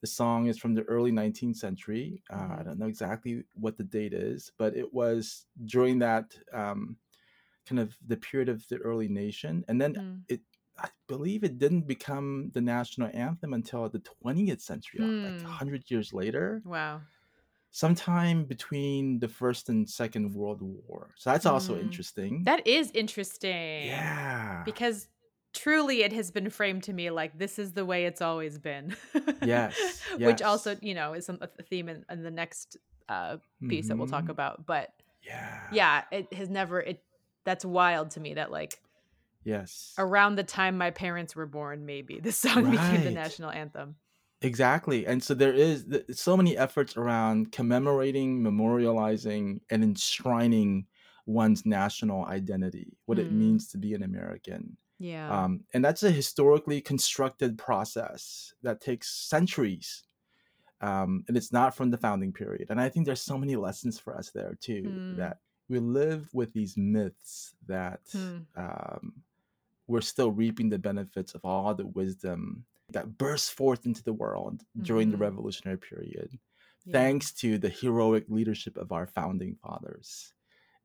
The 0.00 0.06
song 0.06 0.46
is 0.46 0.58
from 0.58 0.74
the 0.74 0.84
early 0.84 1.10
19th 1.12 1.56
century. 1.56 2.22
Uh, 2.30 2.56
I 2.60 2.62
Mhm. 2.62 2.64
don't 2.64 2.78
know 2.78 2.86
exactly 2.86 3.44
what 3.54 3.76
the 3.76 3.84
date 3.84 4.12
is, 4.14 4.52
but 4.58 4.76
it 4.76 4.92
was 4.94 5.46
during 5.64 5.98
that 6.00 6.38
um, 6.52 6.98
kind 7.66 7.80
of 7.80 7.96
the 8.06 8.16
period 8.16 8.48
of 8.48 8.66
the 8.68 8.78
early 8.78 9.08
nation. 9.08 9.64
And 9.68 9.80
then 9.80 9.96
Mhm. 9.96 10.26
it, 10.28 10.42
I 10.78 10.90
believe 11.08 11.44
it 11.44 11.58
didn't 11.58 11.82
become 11.88 12.50
the 12.54 12.60
national 12.62 13.10
anthem 13.14 13.54
until 13.54 13.88
the 13.88 14.00
20th 14.00 14.62
century, 14.62 15.00
like 15.22 15.38
Hmm. 15.38 15.58
100 15.58 15.90
years 15.90 16.12
later, 16.12 16.64
Wow. 16.64 17.08
sometime 17.70 18.44
between 18.44 19.18
the 19.20 19.28
First 19.28 19.68
and 19.68 19.88
Second 19.88 20.34
World 20.34 20.62
War. 20.62 21.14
So 21.16 21.30
that's 21.30 21.46
also 21.46 21.76
Mm. 21.76 21.78
interesting. 21.78 22.44
That 22.44 22.66
is 22.66 22.90
interesting. 22.92 24.20
yeah. 24.20 24.64
because 24.64 25.08
truly 25.54 26.02
it 26.02 26.12
has 26.12 26.30
been 26.30 26.50
framed 26.50 26.82
to 26.84 26.92
me 26.92 27.10
like 27.10 27.38
this 27.38 27.58
is 27.58 27.72
the 27.72 27.84
way 27.84 28.04
it's 28.04 28.20
always 28.22 28.58
been 28.58 28.94
Yes. 29.42 30.02
which 30.18 30.42
also 30.42 30.76
you 30.82 30.94
know 30.94 31.14
is 31.14 31.28
a 31.28 31.48
theme 31.68 31.88
in, 31.88 32.04
in 32.10 32.22
the 32.22 32.30
next 32.30 32.76
uh 33.08 33.38
piece 33.68 33.88
that 33.88 33.98
we'll 33.98 34.06
talk 34.06 34.26
Mhm. 34.26 34.30
about 34.30 34.66
but 34.66 34.90
Yeah. 35.24 35.60
yeah 35.72 36.04
it 36.12 36.32
has 36.32 36.48
never 36.48 36.80
it 36.80 37.02
that's 37.44 37.64
wild 37.64 38.10
to 38.12 38.20
me 38.20 38.34
that 38.34 38.50
like 38.50 38.78
Yes. 39.44 39.94
around 39.98 40.36
the 40.36 40.44
time 40.44 40.76
my 40.76 40.90
parents 40.90 41.34
were 41.34 41.46
born, 41.46 41.86
maybe 41.86 42.20
this 42.20 42.36
song 42.44 42.70
became 42.70 43.02
the 43.04 43.10
national 43.10 43.50
anthem. 43.50 43.96
Exactly. 44.40 45.06
And 45.06 45.22
so 45.22 45.34
there 45.34 45.52
is 45.52 45.84
so 46.12 46.36
many 46.36 46.56
efforts 46.56 46.96
around 46.96 47.50
commemorating, 47.50 48.40
memorializing, 48.40 49.60
and 49.70 49.82
enshrining 49.82 50.86
one's 51.26 51.66
national 51.66 52.24
identity, 52.26 52.96
what 53.06 53.18
it 53.18 53.28
Hmm. 53.28 53.38
means 53.38 53.68
to 53.68 53.78
be 53.78 53.94
an 53.94 54.02
American. 54.02 54.76
Yeah. 54.98 55.42
Um, 55.44 55.64
and 55.74 55.84
that's 55.84 56.02
a 56.02 56.10
historically 56.10 56.80
constructed 56.80 57.58
process 57.58 58.54
that 58.62 58.80
takes 58.80 59.10
centuries. 59.28 60.04
Um, 60.80 61.24
and 61.28 61.36
it's 61.36 61.52
not 61.52 61.76
from 61.76 61.90
the 61.90 61.98
founding 61.98 62.32
period. 62.32 62.68
And 62.70 62.80
I 62.80 62.88
think 62.88 63.06
there's 63.06 63.22
so 63.22 63.38
many 63.38 63.56
lessons 63.56 63.98
for 63.98 64.16
us 64.16 64.30
there 64.30 64.56
too 64.60 65.00
Hmm. 65.06 65.18
that 65.18 65.38
we 65.68 65.80
live 65.80 66.32
with 66.34 66.52
these 66.52 66.76
myths 66.76 67.54
that 67.66 68.02
Hmm. 68.12 68.48
um, 68.56 69.24
we're 69.86 70.00
still 70.02 70.32
reaping 70.32 70.68
the 70.70 70.78
benefits 70.78 71.34
of 71.34 71.44
all 71.44 71.74
the 71.74 71.86
wisdom 71.86 72.66
that 72.90 73.18
burst 73.18 73.52
forth 73.52 73.86
into 73.86 74.02
the 74.02 74.12
world 74.12 74.64
during 74.82 75.10
the 75.10 75.16
Mhm. 75.16 75.18
revolutionary 75.18 75.78
period 75.78 76.38
Yeah. 76.84 77.12
thanks 77.14 77.32
to 77.32 77.58
the 77.58 77.68
heroic 77.68 78.24
leadership 78.28 78.76
of 78.76 78.92
our 78.92 79.06
founding 79.06 79.56
fathers 79.56 80.34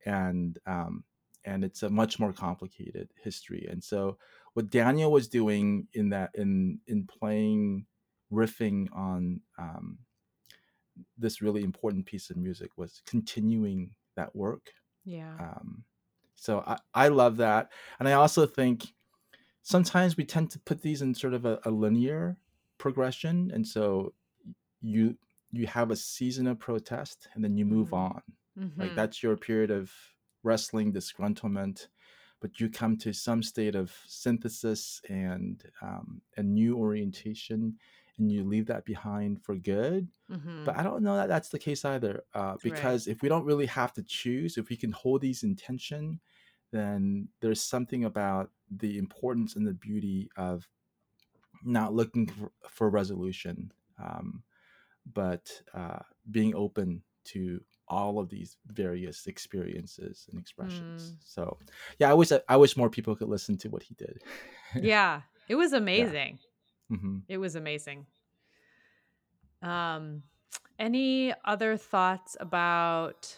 and 0.05 0.60
um, 0.67 1.03
and 1.45 1.63
it's 1.63 1.83
a 1.83 1.89
much 1.89 2.19
more 2.19 2.33
complicated 2.33 3.13
history 3.21 3.67
and 3.69 3.83
so 3.83 4.17
what 4.53 4.69
daniel 4.69 5.12
was 5.12 5.27
doing 5.27 5.88
in 5.93 6.09
that 6.09 6.31
in 6.35 6.79
in 6.88 7.05
playing 7.07 7.85
riffing 8.31 8.88
on 8.95 9.41
um, 9.57 10.00
this 11.17 11.41
really 11.41 11.63
important 11.63 12.05
piece 12.05 12.29
of 12.29 12.38
music 12.38 12.77
was 12.77 13.01
continuing 13.05 13.95
that 14.15 14.35
work 14.35 14.73
Yeah. 15.05 15.39
um, 15.39 15.85
so 16.35 16.62
I, 16.62 16.79
I 16.93 17.09
love 17.09 17.38
that 17.38 17.71
and 18.00 18.07
i 18.09 18.13
also 18.13 18.45
think 18.47 18.93
sometimes 19.63 20.17
we 20.17 20.25
tend 20.25 20.51
to 20.51 20.59
put 20.59 20.81
these 20.81 21.01
in 21.01 21.15
sort 21.15 21.33
of 21.35 21.45
a, 21.45 21.59
a 21.65 21.71
linear 21.71 22.39
progression 22.79 23.51
and 23.51 23.67
so 23.67 24.13
you 24.81 25.17
you 25.51 25.67
have 25.67 25.91
a 25.91 25.97
season 25.97 26.47
of 26.47 26.59
protest 26.59 27.29
and 27.33 27.43
then 27.43 27.57
you 27.57 27.65
move 27.65 27.93
Mhm. 27.93 27.93
on 27.93 28.21
like 28.79 28.95
Mhm. 28.95 28.95
that's 28.95 29.23
your 29.23 29.38
period 29.38 29.71
of 29.71 29.93
wrestling 30.43 30.93
disgruntlement 30.93 31.88
but 32.41 32.59
you 32.59 32.69
come 32.69 32.97
to 32.97 33.13
some 33.13 33.41
state 33.41 33.73
of 33.73 33.95
synthesis 34.05 35.01
and 35.09 35.63
um, 35.81 36.21
a 36.38 36.43
new 36.43 36.77
orientation 36.77 37.77
and 38.17 38.31
you 38.31 38.43
leave 38.43 38.65
that 38.67 38.85
behind 38.85 39.41
for 39.43 39.55
good 39.55 40.07
Mhm. 40.29 40.65
but 40.65 40.77
i 40.77 40.83
don't 40.83 41.03
know 41.03 41.15
that 41.15 41.27
that's 41.29 41.50
the 41.50 41.59
case 41.59 41.85
either 41.85 42.23
uh, 42.33 42.57
because 42.63 43.07
if 43.07 43.21
we 43.21 43.29
don't 43.29 43.45
really 43.45 43.65
have 43.67 43.93
to 43.93 44.03
choose 44.03 44.57
if 44.57 44.69
we 44.69 44.77
can 44.77 44.91
hold 44.91 45.21
these 45.21 45.43
in 45.43 45.55
tension 45.55 46.19
then 46.71 47.29
there's 47.41 47.62
something 47.62 48.03
about 48.05 48.51
the 48.69 48.97
importance 48.97 49.55
and 49.55 49.67
the 49.67 49.73
beauty 49.73 50.29
of 50.38 50.67
not 51.63 51.93
looking 51.93 52.27
for, 52.27 52.51
for 52.69 52.89
resolution 52.89 53.71
um, 54.03 54.43
but 55.13 55.62
uh, 55.73 56.00
being 56.31 56.55
open 56.55 57.03
to 57.25 57.62
all 57.93 58.19
of 58.19 58.29
these 58.29 58.57
various 58.67 59.27
experiences 59.27 60.27
and 60.31 60.39
expressions. 60.41 61.12
Mm. 61.12 61.15
So, 61.23 61.57
yeah, 62.00 62.09
I 62.09 62.13
wish 62.13 62.31
I 62.50 62.57
wish 62.57 62.75
more 62.75 62.89
people 62.89 63.15
could 63.15 63.29
listen 63.29 63.57
to 63.59 63.69
what 63.69 63.83
he 63.83 63.93
did. 63.95 64.21
yeah. 64.81 65.21
It 65.47 65.55
was 65.55 65.73
amazing. 65.73 66.39
hmm 66.89 67.19
It 67.27 67.38
was 67.38 67.55
amazing. 67.55 68.05
Um, 69.62 70.23
any 70.79 71.33
other 71.45 71.77
thoughts 71.77 72.35
about 72.39 73.38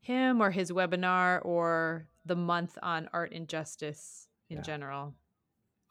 him 0.00 0.40
or 0.40 0.50
his 0.50 0.72
webinar 0.72 1.44
or 1.44 2.06
the 2.26 2.36
month 2.36 2.76
on 2.82 3.08
art 3.12 3.32
and 3.32 3.48
justice 3.48 4.28
in 4.48 4.56
Yeah. 4.58 4.62
general? 4.62 5.14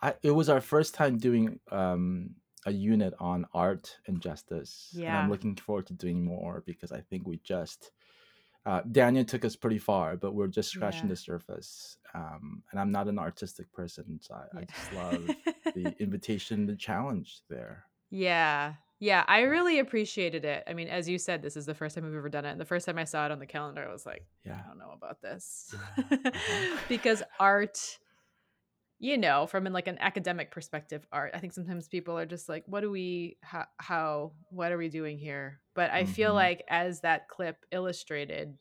I, 0.02 0.14
it 0.24 0.32
was 0.32 0.50
our 0.50 0.62
first 0.62 0.94
time 0.94 1.18
doing 1.18 1.60
um, 1.72 2.36
a 2.66 2.72
unit 2.72 3.14
on 3.20 3.46
art 3.54 3.98
and 4.08 4.22
justice, 4.22 4.90
and 4.94 5.04
Yeah. 5.04 5.20
I'm 5.20 5.30
looking 5.30 5.56
forward 5.56 5.88
to 5.88 5.94
doing 5.94 6.24
more 6.24 6.64
because 6.66 6.92
I 6.92 7.02
think 7.02 7.26
we 7.28 7.38
just 7.44 7.92
uh, 8.66 8.82
Daniel 8.92 9.24
took 9.24 9.46
us 9.46 9.56
pretty 9.56 9.78
far, 9.80 10.18
but 10.18 10.34
we're 10.36 10.48
just 10.48 10.70
scratching 10.70 11.06
Yeah. 11.06 11.10
the 11.12 11.16
surface. 11.16 11.98
Um, 12.14 12.62
and 12.70 12.80
I'm 12.80 12.92
not 12.92 13.08
an 13.08 13.18
artistic 13.18 13.72
person, 13.72 14.20
so 14.22 14.36
I, 14.36 14.60
I 14.60 14.64
just 14.66 14.94
love 14.94 15.36
the 15.74 15.96
invitation, 16.00 16.66
the 16.68 16.76
challenge 16.76 17.42
there. 17.50 17.86
yeah. 18.10 18.74
Yeah. 19.00 19.24
I 19.30 19.42
really 19.44 19.80
appreciated 19.80 20.44
it. 20.44 20.66
I 20.68 20.74
mean, 20.74 20.90
as 20.90 21.08
you 21.08 21.18
said, 21.18 21.42
this 21.42 21.56
is 21.56 21.66
the 21.66 21.74
first 21.74 21.96
time 21.96 22.04
we've 22.04 22.14
ever 22.14 22.28
done 22.28 22.44
it. 22.44 22.52
And 22.52 22.60
the 22.60 22.66
first 22.66 22.86
time 22.86 22.98
I 22.98 23.06
saw 23.06 23.26
it 23.26 23.32
on 23.32 23.40
the 23.40 23.46
calendar, 23.46 23.88
I 23.88 23.92
was 23.94 24.06
like, 24.06 24.26
Yeah. 24.46 24.60
I 24.62 24.68
don't 24.68 24.78
know 24.78 24.92
about 24.92 25.22
this. 25.22 25.74
Yeah, 25.98 26.18
uh-huh. 26.20 26.78
because 26.90 27.24
art, 27.40 27.80
you 29.00 29.18
know, 29.18 29.48
from 29.48 29.66
in 29.68 29.74
like 29.74 29.88
an 29.88 29.98
academic 30.00 30.52
perspective, 30.52 31.08
art, 31.12 31.32
I 31.34 31.40
think 31.40 31.54
sometimes 31.54 31.88
people 31.88 32.18
are 32.18 32.26
just 32.26 32.50
like, 32.50 32.64
what 32.68 32.82
do 32.82 32.92
we, 32.92 33.38
how, 33.42 33.66
how 33.78 34.34
what 34.50 34.72
are 34.72 34.78
we 34.78 34.90
doing 34.90 35.18
here? 35.18 35.62
But 35.74 35.92
I 35.92 36.06
feel 36.06 36.34
Mhm. 36.34 36.36
like 36.36 36.64
as 36.70 37.02
that 37.02 37.30
clip 37.30 37.66
illustrated, 37.72 38.58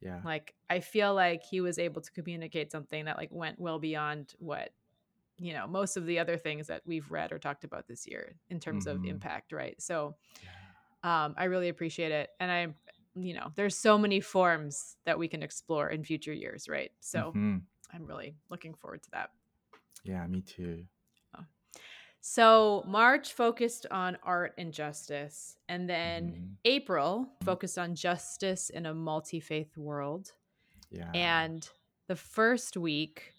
Yeah. 0.00 0.22
like 0.24 0.54
I 0.68 0.80
feel 0.80 1.14
like 1.14 1.42
he 1.44 1.60
was 1.60 1.78
able 1.78 2.02
to 2.02 2.12
communicate 2.12 2.72
something 2.72 3.06
that 3.06 3.16
like 3.16 3.30
went 3.32 3.58
well 3.58 3.78
beyond 3.78 4.34
what 4.38 4.70
you 5.38 5.52
know 5.54 5.66
most 5.66 5.96
of 5.96 6.06
the 6.06 6.18
other 6.18 6.36
things 6.36 6.66
that 6.68 6.82
we've 6.86 7.10
read 7.10 7.32
or 7.32 7.38
talked 7.38 7.64
about 7.64 7.88
this 7.88 8.06
year 8.06 8.36
in 8.50 8.60
terms 8.60 8.86
of 8.86 9.00
Mhm. 9.00 9.04
impact 9.04 9.52
right 9.52 9.80
so 9.80 10.16
Yeah. 10.42 10.50
um, 11.02 11.34
i 11.36 11.44
really 11.44 11.68
appreciate 11.68 12.12
it 12.12 12.30
and 12.40 12.50
i 12.50 12.68
you 13.14 13.34
know 13.34 13.52
there's 13.56 13.76
so 13.76 13.98
many 13.98 14.20
forms 14.20 14.96
that 15.04 15.18
we 15.18 15.28
can 15.28 15.42
explore 15.42 15.88
in 15.90 16.04
future 16.04 16.32
years 16.32 16.68
right 16.68 16.92
so 17.00 17.34
Mhm. 17.34 17.66
i'm 17.92 18.06
really 18.06 18.36
looking 18.50 18.74
forward 18.74 19.02
to 19.02 19.10
that 19.12 19.30
Yeah, 20.04 20.26
me 20.26 20.40
too. 20.42 20.84
so 22.22 22.84
march 22.86 23.32
focused 23.32 23.86
on 23.90 24.18
art 24.22 24.52
and 24.58 24.74
justice 24.74 25.56
and 25.70 25.88
then 25.88 26.34
Mhm. 26.34 26.56
april 26.66 27.32
focused 27.42 27.78
on 27.78 27.94
justice 27.94 28.68
in 28.68 28.84
a 28.86 28.92
multi-faith 28.94 29.76
world 29.78 30.32
Yeah. 30.90 31.10
And 31.14 31.68
the 32.08 32.16
first 32.16 32.76
week, 32.76 33.32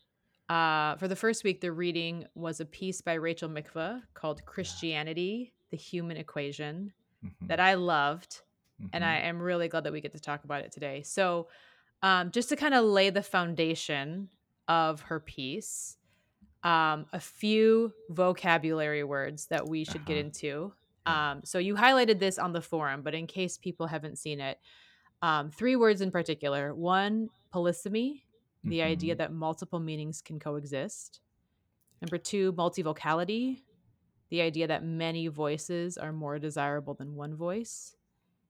uh, 0.50 0.96
for 0.96 1.08
the 1.10 1.16
first 1.18 1.44
week, 1.44 1.60
the 1.62 1.72
reading 1.74 2.26
was 2.34 2.60
a 2.62 2.66
piece 2.66 3.02
by 3.02 3.14
Rachel 3.16 3.50
Mikva 3.50 4.04
called 4.14 4.46
Christianity, 4.46 5.54
the 5.70 5.76
Human 5.78 6.16
Equation, 6.18 6.94
Mhm. 7.24 7.48
that 7.50 7.60
I 7.60 7.74
loved. 7.74 8.42
And 8.94 9.04
Mhm. 9.04 9.08
I 9.08 9.18
am 9.20 9.42
really 9.42 9.68
glad 9.68 9.84
that 9.84 9.92
we 9.94 10.00
get 10.02 10.14
to 10.14 10.20
talk 10.20 10.46
about 10.46 10.62
it 10.64 10.72
today. 10.72 11.04
So, 11.04 11.50
um, 12.02 12.32
just 12.32 12.48
to 12.50 12.56
kind 12.56 12.74
of 12.74 12.86
lay 12.86 13.10
the 13.10 13.22
foundation 13.24 14.30
of 14.70 15.02
her 15.02 15.20
piece, 15.20 15.98
um, 16.64 17.06
a 17.14 17.20
few 17.20 17.94
vocabulary 18.10 19.04
words 19.04 19.48
that 19.48 19.68
we 19.68 19.84
should 19.84 20.06
get 20.06 20.14
Uh-huh. 20.18 20.26
into. 20.26 20.74
Um, 21.06 21.42
so, 21.44 21.58
you 21.58 21.76
highlighted 21.76 22.20
this 22.20 22.38
on 22.38 22.54
the 22.54 22.62
forum, 22.62 23.02
but 23.02 23.16
in 23.16 23.26
case 23.28 23.58
people 23.58 23.88
haven't 23.88 24.18
seen 24.18 24.40
it, 24.40 24.60
um, 25.24 25.50
three 25.50 25.76
words 25.76 26.02
in 26.02 26.12
particular. 26.12 26.74
One, 26.76 27.30
polysemy, 27.54 28.24
the 28.64 28.82
idea 28.84 29.16
Mhm. 29.16 29.18
that 29.20 29.34
multiple 29.34 29.80
meanings 29.80 30.22
can 30.22 30.40
coexist. 30.40 31.22
Number 32.02 32.18
two, 32.20 32.54
multivocality, 32.54 33.64
the 34.30 34.42
idea 34.42 34.68
that 34.68 34.84
many 34.84 35.28
voices 35.28 35.98
are 35.98 36.14
more 36.14 36.38
desirable 36.40 36.94
than 36.94 37.16
one 37.16 37.36
voice. 37.36 37.96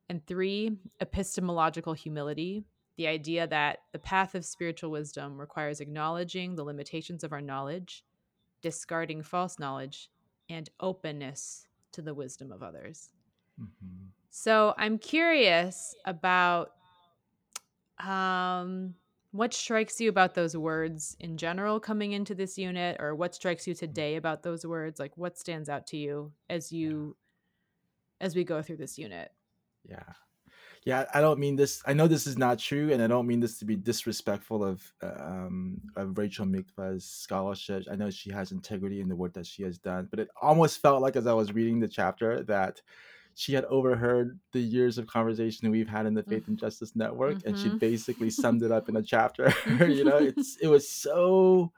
And 0.09 0.25
three, 0.27 0.77
epistemological 0.99 1.93
humility, 1.93 2.65
the 2.97 3.07
idea 3.07 3.47
that 3.47 3.79
the 3.91 3.99
path 3.99 4.35
of 4.35 4.45
spiritual 4.45 4.91
wisdom 4.91 5.39
requires 5.39 5.79
acknowledging 5.79 6.55
the 6.55 6.63
limitations 6.63 7.23
of 7.23 7.31
our 7.31 7.41
knowledge, 7.41 8.03
discarding 8.61 9.23
false 9.23 9.59
knowledge, 9.59 10.09
and 10.49 10.69
openness 10.79 11.67
to 11.93 12.01
the 12.01 12.13
wisdom 12.13 12.51
of 12.51 12.61
others. 12.61 13.11
Mhm. 13.59 14.11
So 14.29 14.73
I'm 14.77 14.97
curious 14.97 15.95
about 16.05 16.73
um, 17.99 18.95
what 19.31 19.53
strikes 19.53 20.01
you 20.01 20.09
about 20.09 20.33
those 20.33 20.57
words 20.57 21.15
in 21.19 21.37
general 21.37 21.79
coming 21.79 22.11
into 22.11 22.35
this 22.35 22.57
unit, 22.57 22.97
or 22.99 23.15
what 23.15 23.35
strikes 23.35 23.67
you 23.67 23.73
today 23.73 24.15
about 24.15 24.43
those 24.43 24.65
words? 24.65 24.99
Like, 24.99 25.17
what 25.17 25.37
stands 25.37 25.69
out 25.69 25.87
to 25.87 25.97
you 25.97 26.33
as 26.49 26.71
you 26.71 27.15
as 28.19 28.35
we 28.35 28.43
go 28.43 28.61
through 28.61 28.77
this 28.77 28.97
unit? 28.97 29.31
Yeah. 29.83 30.13
Yeah, 30.83 31.05
I 31.13 31.21
don't 31.21 31.39
mean 31.39 31.55
this. 31.55 31.83
I 31.85 31.93
know 31.93 32.07
this 32.07 32.25
is 32.25 32.37
not 32.39 32.57
true, 32.57 32.91
and 32.91 33.03
I 33.03 33.07
don't 33.07 33.27
mean 33.27 33.39
this 33.39 33.59
to 33.59 33.65
be 33.65 33.75
disrespectful 33.75 34.63
of 34.63 34.81
uh, 35.03 35.13
um, 35.19 35.79
of 35.95 36.17
Rachel 36.17 36.45
Mikva's 36.47 37.05
scholarship. 37.05 37.85
I 37.91 37.95
know 37.95 38.09
she 38.09 38.31
has 38.31 38.51
integrity 38.51 38.99
in 38.99 39.07
the 39.07 39.15
work 39.15 39.33
that 39.33 39.45
she 39.45 39.61
has 39.63 39.77
done, 39.77 40.07
but 40.09 40.19
it 40.19 40.29
almost 40.41 40.81
felt 40.81 41.01
like 41.03 41.15
as 41.15 41.27
I 41.27 41.33
was 41.33 41.53
reading 41.53 41.79
the 41.79 41.87
chapter 41.87 42.41
that 42.43 42.81
she 43.35 43.53
had 43.53 43.63
overheard 43.65 44.39
the 44.53 44.59
years 44.59 44.97
of 44.97 45.05
conversation 45.07 45.69
we've 45.71 45.87
had 45.87 46.05
in 46.05 46.13
the 46.15 46.23
Faith 46.23 46.47
and 46.47 46.57
Justice 46.57 46.95
Network, 46.95 47.37
and 47.45 47.57
she 47.57 47.69
Mhm. 47.69 47.79
basically 47.79 48.29
summed 48.41 48.63
it 48.63 48.71
up 48.71 48.89
in 48.89 48.95
a 48.95 49.03
chapter. 49.03 49.53
you 49.87 50.03
know, 50.03 50.17
it's 50.17 50.57
it 50.57 50.67
was 50.67 50.89
so 50.89 51.71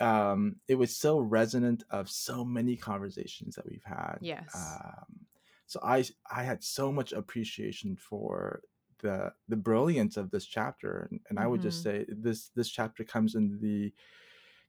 um, 0.00 0.56
it 0.68 0.74
was 0.76 0.94
so 0.94 1.18
resonant 1.18 1.82
of 1.90 2.08
so 2.10 2.44
many 2.44 2.76
conversations 2.76 3.56
that 3.56 3.68
we've 3.68 3.82
had. 3.84 4.18
Yes. 4.20 4.54
Um, 4.54 5.26
so 5.68 5.80
I 5.84 6.04
I 6.30 6.44
had 6.44 6.64
so 6.64 6.92
much 6.92 7.12
appreciation 7.12 7.96
for 7.96 8.62
the 9.00 9.34
the 9.48 9.56
brilliance 9.56 10.18
of 10.18 10.32
this 10.32 10.46
chapter, 10.46 11.08
and, 11.10 11.20
and 11.30 11.40
I 11.40 11.48
would 11.48 11.62
just 11.62 11.82
Mhm. 11.82 11.82
say 11.82 12.06
this 12.08 12.50
this 12.50 12.70
chapter 12.70 13.04
comes 13.04 13.36
in 13.36 13.60
the 13.60 13.94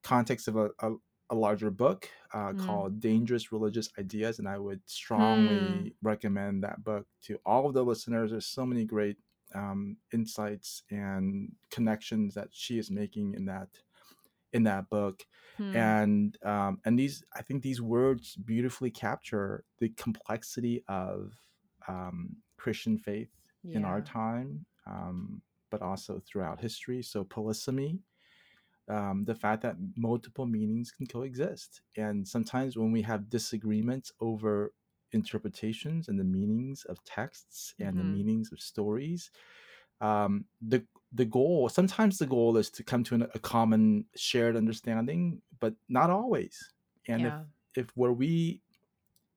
context 0.04 0.48
of 0.48 0.56
a, 0.56 0.70
a, 0.80 0.94
a 1.30 1.36
larger 1.36 1.72
book 1.72 2.10
uh, 2.34 2.54
Mm. 2.54 2.56
called 2.56 3.00
Dangerous 3.00 3.52
Religious 3.52 3.90
Ideas. 4.00 4.40
And 4.40 4.48
I 4.48 4.58
would 4.58 4.82
Hmm. 5.16 5.90
strongly 5.90 5.96
recommend 6.02 6.64
that 6.64 6.84
book 6.84 7.08
to 7.24 7.40
all 7.46 7.68
of 7.68 7.74
the 7.74 7.84
listeners. 7.84 8.32
There's 8.32 8.46
so 8.46 8.66
many 8.66 8.86
great 8.86 9.18
um, 9.54 9.98
insights 10.14 10.84
and 10.90 11.54
connections 11.72 12.36
that 12.36 12.50
she 12.52 12.78
is 12.78 12.92
making 12.92 13.34
in 13.36 13.46
that 13.46 13.70
in 14.54 14.64
that 14.64 14.90
book 14.90 15.26
Hmm. 15.58 15.92
and 15.94 16.38
um, 16.44 16.80
and 16.86 16.98
these 16.98 17.24
i 17.36 17.42
think 17.42 17.62
these 17.64 17.82
words 17.82 18.36
beautifully 18.36 18.92
capture 18.92 19.64
the 19.80 19.90
complexity 19.90 20.84
of 20.88 21.34
um, 21.88 22.38
christian 22.58 22.98
faith 22.98 23.32
in 23.74 23.86
our 23.86 24.02
time 24.02 24.66
um, 24.88 25.42
but 25.72 25.82
also 25.82 26.20
throughout 26.20 26.60
history 26.60 27.02
so 27.04 27.24
polysemy 27.24 28.00
um, 28.88 29.24
the 29.26 29.36
fact 29.36 29.62
that 29.62 29.76
multiple 29.96 30.46
meanings 30.48 30.92
can 30.92 31.06
coexist 31.06 31.82
and 31.96 32.28
sometimes 32.28 32.78
when 32.78 32.92
we 32.92 33.02
have 33.04 33.30
disagreements 33.30 34.12
over 34.20 34.74
interpretations 35.12 36.08
and 36.08 36.20
the 36.20 36.24
meanings 36.24 36.86
of 36.86 37.04
texts 37.04 37.74
and 37.80 38.00
the 38.00 38.04
Mhm. 38.04 38.04
meanings 38.04 38.52
of 38.52 38.60
stories 38.60 39.32
um, 40.02 40.46
the 40.62 40.84
the 41.12 41.26
goal 41.26 41.70
sometimes 41.70 42.18
the 42.20 42.26
goal 42.26 42.58
is 42.58 42.70
to 42.70 42.84
come 42.84 43.04
to 43.04 43.16
an, 43.16 43.28
a 43.34 43.40
common 43.40 44.06
shared 44.16 44.56
understanding 44.56 45.42
but 45.60 45.74
not 45.88 46.10
always. 46.10 46.72
And 47.08 47.22
yeah. 47.22 47.42
if 47.76 47.86
if 47.86 47.92
where 47.96 48.14
we 48.14 48.62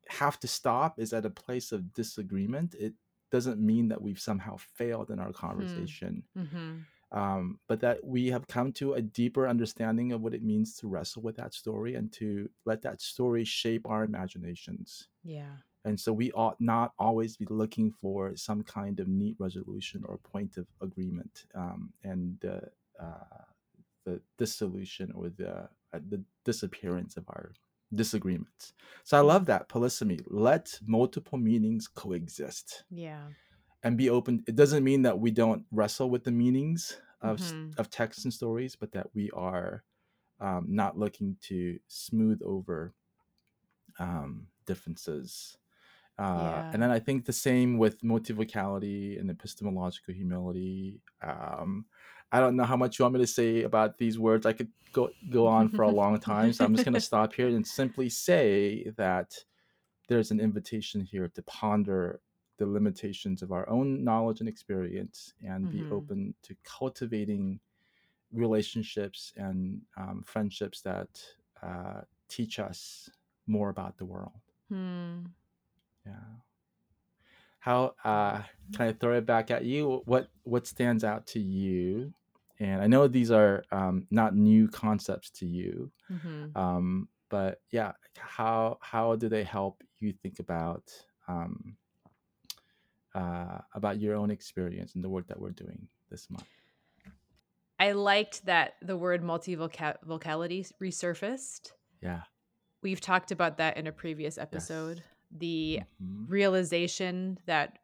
have 0.08 0.38
to 0.40 0.48
stop 0.48 0.98
is 0.98 1.12
at 1.12 1.24
a 1.24 1.30
place 1.30 1.72
of 1.72 1.92
disagreement 1.94 2.74
it 2.78 2.92
doesn't 3.30 3.58
mean 3.58 3.88
that 3.88 4.02
we've 4.02 4.20
somehow 4.20 4.56
failed 4.74 5.10
in 5.10 5.18
our 5.18 5.32
conversation. 5.32 6.22
Hmm 6.36 6.80
um, 7.12 7.58
but 7.68 7.80
that 7.80 7.98
we 8.02 8.28
have 8.28 8.48
come 8.48 8.72
to 8.72 8.94
a 8.94 9.02
deeper 9.02 9.46
understanding 9.46 10.12
of 10.12 10.22
what 10.22 10.34
it 10.34 10.42
means 10.42 10.76
to 10.78 10.88
wrestle 10.88 11.22
with 11.22 11.36
that 11.36 11.52
story 11.52 11.94
and 11.94 12.10
to 12.14 12.48
let 12.64 12.82
that 12.82 13.02
story 13.02 13.44
shape 13.44 13.86
our 13.88 14.02
imaginations. 14.02 15.08
Yeah. 15.22 15.56
And 15.84 15.98
so 15.98 16.12
we 16.12 16.30
ought 16.32 16.60
not 16.60 16.92
always 16.98 17.36
be 17.36 17.46
looking 17.50 17.90
for 17.92 18.36
some 18.36 18.62
kind 18.62 19.00
of 19.00 19.08
neat 19.08 19.36
resolution 19.38 20.04
or 20.06 20.18
point 20.18 20.56
of 20.56 20.66
agreement 20.80 21.46
um, 21.54 21.92
and 22.04 22.38
the, 22.40 22.70
uh, 23.00 23.44
the 24.04 24.20
dissolution 24.38 25.12
or 25.14 25.30
the, 25.30 25.68
uh, 25.92 26.00
the 26.08 26.22
disappearance 26.44 27.16
of 27.16 27.24
our 27.28 27.52
disagreements. 27.94 28.74
So 29.04 29.16
I 29.18 29.20
love 29.20 29.46
that 29.46 29.68
polysemy. 29.68 30.20
Let 30.28 30.78
multiple 30.86 31.38
meanings 31.38 31.88
coexist 31.88 32.84
Yeah. 32.90 33.28
and 33.82 33.96
be 33.98 34.10
open. 34.10 34.44
It 34.46 34.56
doesn't 34.56 34.84
mean 34.84 35.02
that 35.02 35.18
we 35.18 35.30
don't 35.30 35.66
wrestle 35.72 36.10
with 36.10 36.24
the 36.24 36.30
meanings 36.30 37.00
of, 37.20 37.38
Mhm. 37.40 37.78
of 37.78 37.90
texts 37.90 38.24
and 38.24 38.32
stories, 38.32 38.76
but 38.76 38.92
that 38.92 39.08
we 39.14 39.30
are 39.32 39.84
um, 40.40 40.66
not 40.68 40.98
looking 40.98 41.36
to 41.42 41.78
smooth 41.88 42.40
over 42.44 42.94
um, 43.98 44.46
differences. 44.66 45.56
Uh, 46.18 46.62
Yeah. 46.62 46.62
And 46.72 46.82
then 46.82 46.90
I 46.90 46.98
think 47.00 47.24
the 47.24 47.32
same 47.32 47.78
with 47.78 48.00
multivocality 48.02 49.18
and 49.18 49.30
epistemological 49.30 50.14
humility. 50.14 51.00
Um, 51.22 51.86
I 52.30 52.40
don't 52.40 52.56
know 52.56 52.64
how 52.64 52.76
much 52.76 52.98
you 52.98 53.04
want 53.04 53.14
me 53.14 53.20
to 53.20 53.26
say 53.26 53.62
about 53.62 53.98
these 53.98 54.18
words. 54.18 54.46
I 54.46 54.52
could 54.52 54.70
go 54.92 55.10
go 55.30 55.46
on 55.46 55.68
for 55.68 55.82
a 55.84 55.90
long 56.02 56.18
time, 56.20 56.52
so 56.52 56.64
I'm 56.64 56.74
just 56.74 56.84
going 56.84 56.94
to 56.94 57.00
stop 57.00 57.32
here 57.34 57.48
and 57.48 57.66
simply 57.66 58.08
say 58.08 58.90
that 58.96 59.44
there's 60.08 60.30
an 60.30 60.40
invitation 60.40 61.00
here 61.02 61.28
to 61.28 61.42
ponder 61.44 62.20
the 62.58 62.66
limitations 62.66 63.42
of 63.42 63.52
our 63.52 63.68
own 63.68 64.04
knowledge 64.04 64.40
and 64.40 64.48
experience, 64.48 65.34
and 65.42 65.70
be 65.70 65.84
Mhm. 65.84 65.92
open 65.92 66.34
to 66.42 66.56
cultivating 66.64 67.60
relationships 68.32 69.32
and 69.36 69.82
um, 69.96 70.22
friendships 70.24 70.80
that 70.82 71.22
uh, 71.62 72.02
teach 72.28 72.58
us 72.58 73.10
more 73.46 73.70
about 73.70 73.98
the 73.98 74.04
world. 74.04 74.40
Hmm. 74.68 75.26
Yeah. 76.06 76.12
How 77.60 77.94
uh 78.04 78.42
can 78.74 78.88
I 78.88 78.92
throw 78.92 79.16
it 79.18 79.26
back 79.26 79.50
at 79.50 79.64
you? 79.64 80.02
What 80.06 80.28
what 80.42 80.66
stands 80.66 81.04
out 81.04 81.26
to 81.28 81.40
you? 81.40 82.12
And 82.58 82.80
I 82.82 82.86
know 82.86 83.08
these 83.08 83.30
are 83.30 83.64
um, 83.72 84.06
not 84.10 84.36
new 84.36 84.68
concepts 84.68 85.30
to 85.30 85.46
you, 85.46 85.90
Mhm. 86.10 86.56
um, 86.56 87.08
but 87.28 87.60
yeah, 87.70 87.92
how 88.16 88.78
how 88.80 89.16
do 89.16 89.28
they 89.28 89.42
help 89.42 89.82
you 89.98 90.12
think 90.12 90.38
about 90.38 90.84
um, 91.28 91.76
uh, 93.14 93.58
about 93.74 93.98
your 94.00 94.14
own 94.14 94.30
experience 94.30 94.94
and 94.94 95.02
the 95.02 95.08
work 95.08 95.26
that 95.28 95.40
we're 95.40 95.50
doing 95.50 95.88
this 96.10 96.28
month? 96.30 96.46
I 97.80 97.92
liked 97.92 98.44
that 98.46 98.74
the 98.80 98.96
word 98.96 99.22
multivocality 99.22 100.70
resurfaced. 100.80 101.72
Yeah. 102.00 102.22
We've 102.80 103.00
talked 103.00 103.32
about 103.32 103.58
that 103.58 103.76
in 103.76 103.86
a 103.88 103.92
previous 103.92 104.38
episode. 104.38 105.02
The 105.32 105.82
Mhm. 106.00 106.26
realization 106.28 107.38
that 107.46 107.78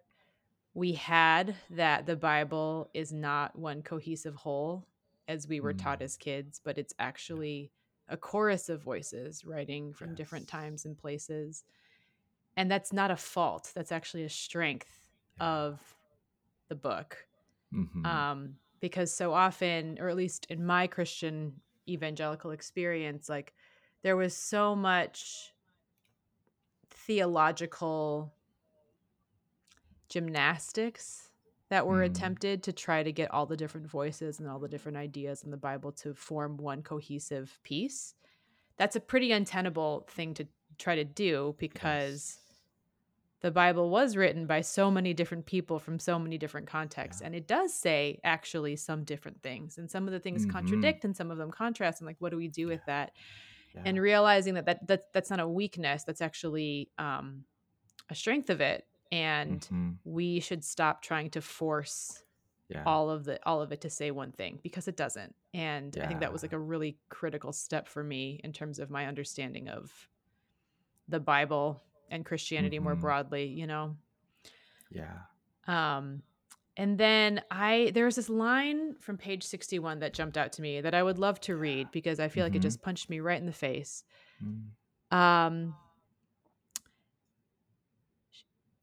we 0.75 0.93
had 0.93 1.57
that 1.71 2.07
the 2.07 2.17
Bible 2.17 2.91
is 2.95 3.13
not 3.13 3.59
one 3.59 3.83
cohesive 3.83 4.37
whole 4.37 4.87
as 5.29 5.49
we 5.49 5.61
were 5.61 5.75
taught 5.75 6.01
Mm. 6.01 6.03
as 6.03 6.17
kids, 6.17 6.61
but 6.65 6.79
it's 6.79 6.95
actually 6.99 7.73
a 8.09 8.17
chorus 8.17 8.69
of 8.69 8.83
voices 8.83 9.45
writing 9.45 9.93
from 9.93 10.15
different 10.15 10.49
times 10.49 10.85
and 10.87 10.97
places. 10.99 11.65
And 12.57 12.71
that's 12.71 12.93
not 12.93 13.11
a 13.11 13.17
fault, 13.17 13.73
that's 13.75 13.93
actually 13.93 14.25
a 14.25 14.29
strength 14.31 15.11
Yeah. 15.41 15.47
of 15.49 15.97
the 16.69 16.77
book. 16.77 17.27
Mhm. 17.73 18.05
um, 18.05 18.59
because 18.81 19.13
so 19.13 19.33
often, 19.35 19.99
or 20.01 20.09
at 20.09 20.17
least 20.17 20.47
in 20.51 20.65
my 20.65 20.87
Christian 20.87 21.61
evangelical 21.89 22.53
experience, 22.53 23.29
like 23.29 23.55
there 24.03 24.17
was 24.17 24.37
so 24.37 24.77
much 24.77 25.53
theological 27.09 28.33
gymnastics 30.09 31.31
that 31.71 31.87
were 31.87 32.01
Mm. 32.03 32.07
attempted 32.11 32.62
to 32.62 32.73
try 32.73 33.03
to 33.03 33.12
get 33.12 33.31
all 33.31 33.47
the 33.47 33.57
different 33.57 33.87
voices 33.87 34.38
and 34.38 34.49
all 34.49 34.59
the 34.59 34.68
different 34.68 34.97
ideas 34.97 35.42
in 35.42 35.51
the 35.51 35.57
Bible 35.57 35.90
to 35.92 36.14
form 36.14 36.57
one 36.57 36.83
cohesive 36.83 37.59
piece. 37.62 38.14
That's 38.77 38.94
a 38.97 39.01
pretty 39.01 39.33
untenable 39.33 40.07
thing 40.09 40.35
to 40.35 40.47
try 40.79 40.94
to 40.94 41.05
do 41.05 41.57
because 41.59 42.38
Yes. 42.38 42.44
the 43.40 43.51
Bible 43.51 43.90
was 43.90 44.16
written 44.16 44.47
by 44.47 44.61
so 44.62 44.90
many 44.90 45.12
different 45.12 45.47
people 45.47 45.79
from 45.79 45.99
so 45.99 46.18
many 46.18 46.38
different 46.38 46.66
contexts. 46.66 47.21
Yeah. 47.21 47.27
And 47.27 47.35
it 47.35 47.47
does 47.47 47.75
say 47.75 48.21
actually 48.25 48.77
some 48.77 49.05
different 49.05 49.42
things. 49.42 49.77
And 49.79 49.90
some 49.90 50.07
of 50.07 50.12
the 50.12 50.21
things 50.21 50.47
Mhm. 50.47 50.51
contradict 50.51 51.05
and 51.05 51.16
some 51.16 51.31
of 51.31 51.38
them 51.38 51.51
contrast. 51.51 52.01
And 52.01 52.07
like, 52.07 52.21
what 52.21 52.31
do 52.31 52.37
we 52.37 52.49
do 52.49 52.66
with 52.66 52.85
that? 52.87 53.12
Yeah. 53.74 53.83
And 53.85 54.00
realizing 54.00 54.54
that, 54.54 54.66
that, 54.66 54.87
that 54.88 55.12
that's 55.12 55.31
not 55.31 55.40
a 55.40 55.48
weakness, 55.48 56.04
that's 56.04 56.20
actually 56.20 56.90
um, 56.98 57.44
a 58.11 58.14
strength 58.14 58.50
of 58.50 58.61
it. 58.61 58.87
And 59.12 59.61
Mhm. 59.70 59.96
we 60.04 60.40
should 60.40 60.64
stop 60.64 61.02
trying 61.02 61.31
to 61.31 61.40
force 61.40 62.24
Yeah. 62.68 62.83
all 62.85 63.09
of 63.09 63.24
the 63.24 63.38
all 63.46 63.62
of 63.62 63.72
it 63.72 63.81
to 63.83 63.90
say 63.90 64.11
one 64.11 64.33
thing 64.33 64.59
because 64.62 64.88
it 64.88 64.96
doesn't. 64.96 65.35
And 65.54 65.96
I 66.02 66.07
think 66.07 66.20
that 66.20 66.33
was 66.33 66.42
like 66.42 66.52
a 66.52 66.59
really 66.59 66.98
critical 67.09 67.52
step 67.52 67.88
for 67.88 68.04
me 68.04 68.40
in 68.44 68.52
terms 68.52 68.78
of 68.78 68.90
my 68.90 69.07
understanding 69.07 69.68
of 69.68 70.09
the 71.09 71.20
Bible 71.20 71.83
and 72.11 72.24
Christianity 72.24 72.78
more 72.78 72.94
Mhm. 72.96 73.00
broadly, 73.00 73.46
you 73.46 73.66
know. 73.66 73.96
Yeah. 74.90 75.20
Um, 75.66 76.22
and 76.79 76.97
then 76.97 77.43
I 77.51 77.91
there 77.93 78.07
was 78.07 78.17
this 78.17 78.31
line 78.31 78.95
from 79.01 79.19
page 79.19 79.43
61 79.43 79.99
that 79.99 80.14
jumped 80.14 80.38
out 80.38 80.53
to 80.53 80.62
me 80.62 80.81
that 80.81 80.95
I 80.95 81.03
would 81.03 81.19
love 81.19 81.41
to 81.43 81.57
read 81.57 81.88
because 81.93 82.21
I 82.21 82.29
feel 82.29 82.45
like 82.47 82.55
it 82.55 82.61
Mhm. 82.61 82.62
just 82.62 82.81
punched 82.81 83.11
me 83.11 83.21
right 83.21 83.38
in 83.38 83.47
the 83.47 83.53
face. 83.53 84.05
Mm. 84.43 85.17
Um, 85.17 85.75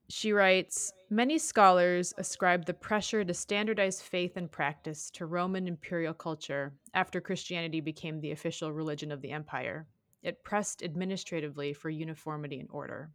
she 0.10 0.34
writes 0.34 0.92
Many 1.10 1.38
scholars 1.38 2.14
ascribe 2.18 2.66
the 2.66 2.74
pressure 2.74 3.24
to 3.24 3.34
standardize 3.34 4.02
faith 4.02 4.36
and 4.38 4.52
practice 4.52 5.10
to 5.12 5.26
Roman 5.26 5.68
imperial 5.68 6.14
culture 6.14 6.74
after 6.94 7.22
Christianity 7.22 7.80
became 7.80 8.20
the 8.20 8.32
official 8.32 8.74
religion 8.74 9.12
of 9.12 9.22
the 9.22 9.32
empire. 9.32 9.88
It 10.24 10.44
pressed 10.44 10.84
administratively 10.84 11.74
for 11.74 11.90
uniformity 11.92 12.60
and 12.60 12.70
order. 12.72 13.12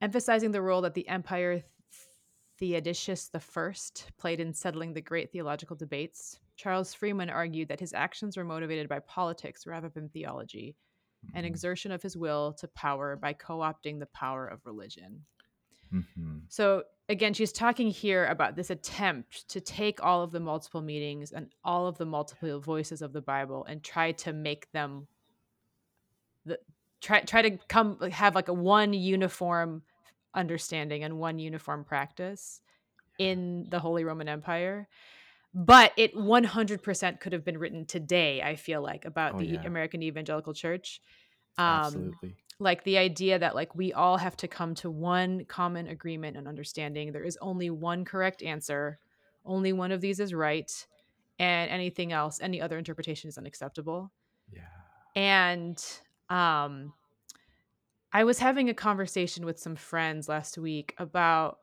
Emphasizing 0.00 0.52
the 0.52 0.62
role 0.62 0.80
that 0.82 0.94
the 0.94 1.08
empire 1.08 1.64
Theodosius 2.60 3.30
I 3.34 3.40
played 4.18 4.38
in 4.38 4.52
settling 4.52 4.92
the 4.92 5.00
great 5.00 5.32
theological 5.32 5.74
debates, 5.76 6.38
Charles 6.56 6.92
Freeman 6.92 7.30
argued 7.30 7.68
that 7.68 7.80
his 7.80 7.94
actions 7.94 8.36
were 8.36 8.44
motivated 8.44 8.86
by 8.86 8.98
politics 9.00 9.66
rather 9.66 9.88
than 9.88 10.10
theology, 10.10 10.76
an 11.34 11.44
Mhm. 11.44 11.46
exertion 11.46 11.92
of 11.92 12.02
his 12.02 12.16
will 12.16 12.52
to 12.54 12.68
power 12.68 13.16
by 13.16 13.32
co 13.32 13.58
opting 13.60 13.98
the 14.00 14.06
power 14.06 14.46
of 14.46 14.66
religion. 14.66 15.26
Mhm. 15.90 16.48
So, 16.48 16.84
again, 17.08 17.32
she's 17.32 17.52
talking 17.52 17.88
here 17.88 18.26
about 18.26 18.56
this 18.56 18.70
attempt 18.70 19.48
to 19.50 19.60
take 19.60 20.02
all 20.02 20.22
of 20.22 20.32
the 20.32 20.40
multiple 20.40 20.82
meanings 20.82 21.32
and 21.32 21.54
all 21.64 21.86
of 21.86 21.96
the 21.98 22.06
multiple 22.06 22.60
voices 22.60 23.02
of 23.02 23.12
the 23.12 23.22
Bible 23.22 23.64
and 23.64 23.82
try 23.84 24.12
to 24.12 24.32
make 24.32 24.70
them 24.72 25.06
the 26.44 26.58
try 27.00 27.20
try 27.20 27.42
to 27.42 27.56
come 27.68 27.98
have 28.10 28.34
like 28.34 28.48
a 28.48 28.54
one 28.54 28.92
uniform 28.92 29.82
understanding 30.34 31.04
and 31.04 31.18
one 31.18 31.38
uniform 31.38 31.84
practice 31.84 32.60
in 33.18 33.66
the 33.68 33.78
Holy 33.80 34.04
Roman 34.04 34.28
Empire. 34.28 34.88
but 35.54 35.92
it 35.96 36.14
100% 36.14 37.20
could 37.20 37.32
have 37.32 37.44
been 37.44 37.58
written 37.58 37.84
today 37.84 38.40
i 38.42 38.54
feel 38.56 38.80
like 38.82 39.04
about 39.04 39.34
Oh 39.34 39.40
the 39.40 39.54
yeah, 39.54 39.66
american 39.66 40.02
evangelical 40.02 40.54
church 40.54 41.00
um 41.58 41.76
absolutely. 41.86 42.36
like 42.60 42.84
the 42.84 42.98
idea 42.98 43.38
that 43.38 43.54
like 43.56 43.74
we 43.74 43.92
all 43.92 44.16
have 44.18 44.36
to 44.36 44.46
come 44.48 44.74
to 44.76 44.88
one 44.90 45.44
common 45.46 45.88
agreement 45.88 46.36
and 46.36 46.46
understanding 46.46 47.10
there 47.12 47.24
is 47.24 47.36
only 47.40 47.68
one 47.70 48.04
correct 48.04 48.42
answer 48.42 49.00
only 49.44 49.72
one 49.72 49.90
of 49.90 50.00
these 50.00 50.20
is 50.20 50.32
right 50.32 50.86
and 51.40 51.68
anything 51.70 52.12
else 52.12 52.38
any 52.40 52.60
other 52.60 52.78
interpretation 52.78 53.28
is 53.28 53.36
unacceptable 53.36 54.12
Yeah. 54.52 54.62
and 55.16 55.82
um 56.28 56.92
i 58.12 58.24
was 58.24 58.38
having 58.38 58.68
a 58.68 58.74
conversation 58.74 59.44
with 59.46 59.58
some 59.58 59.76
friends 59.76 60.28
last 60.28 60.58
week 60.58 60.94
about 60.98 61.58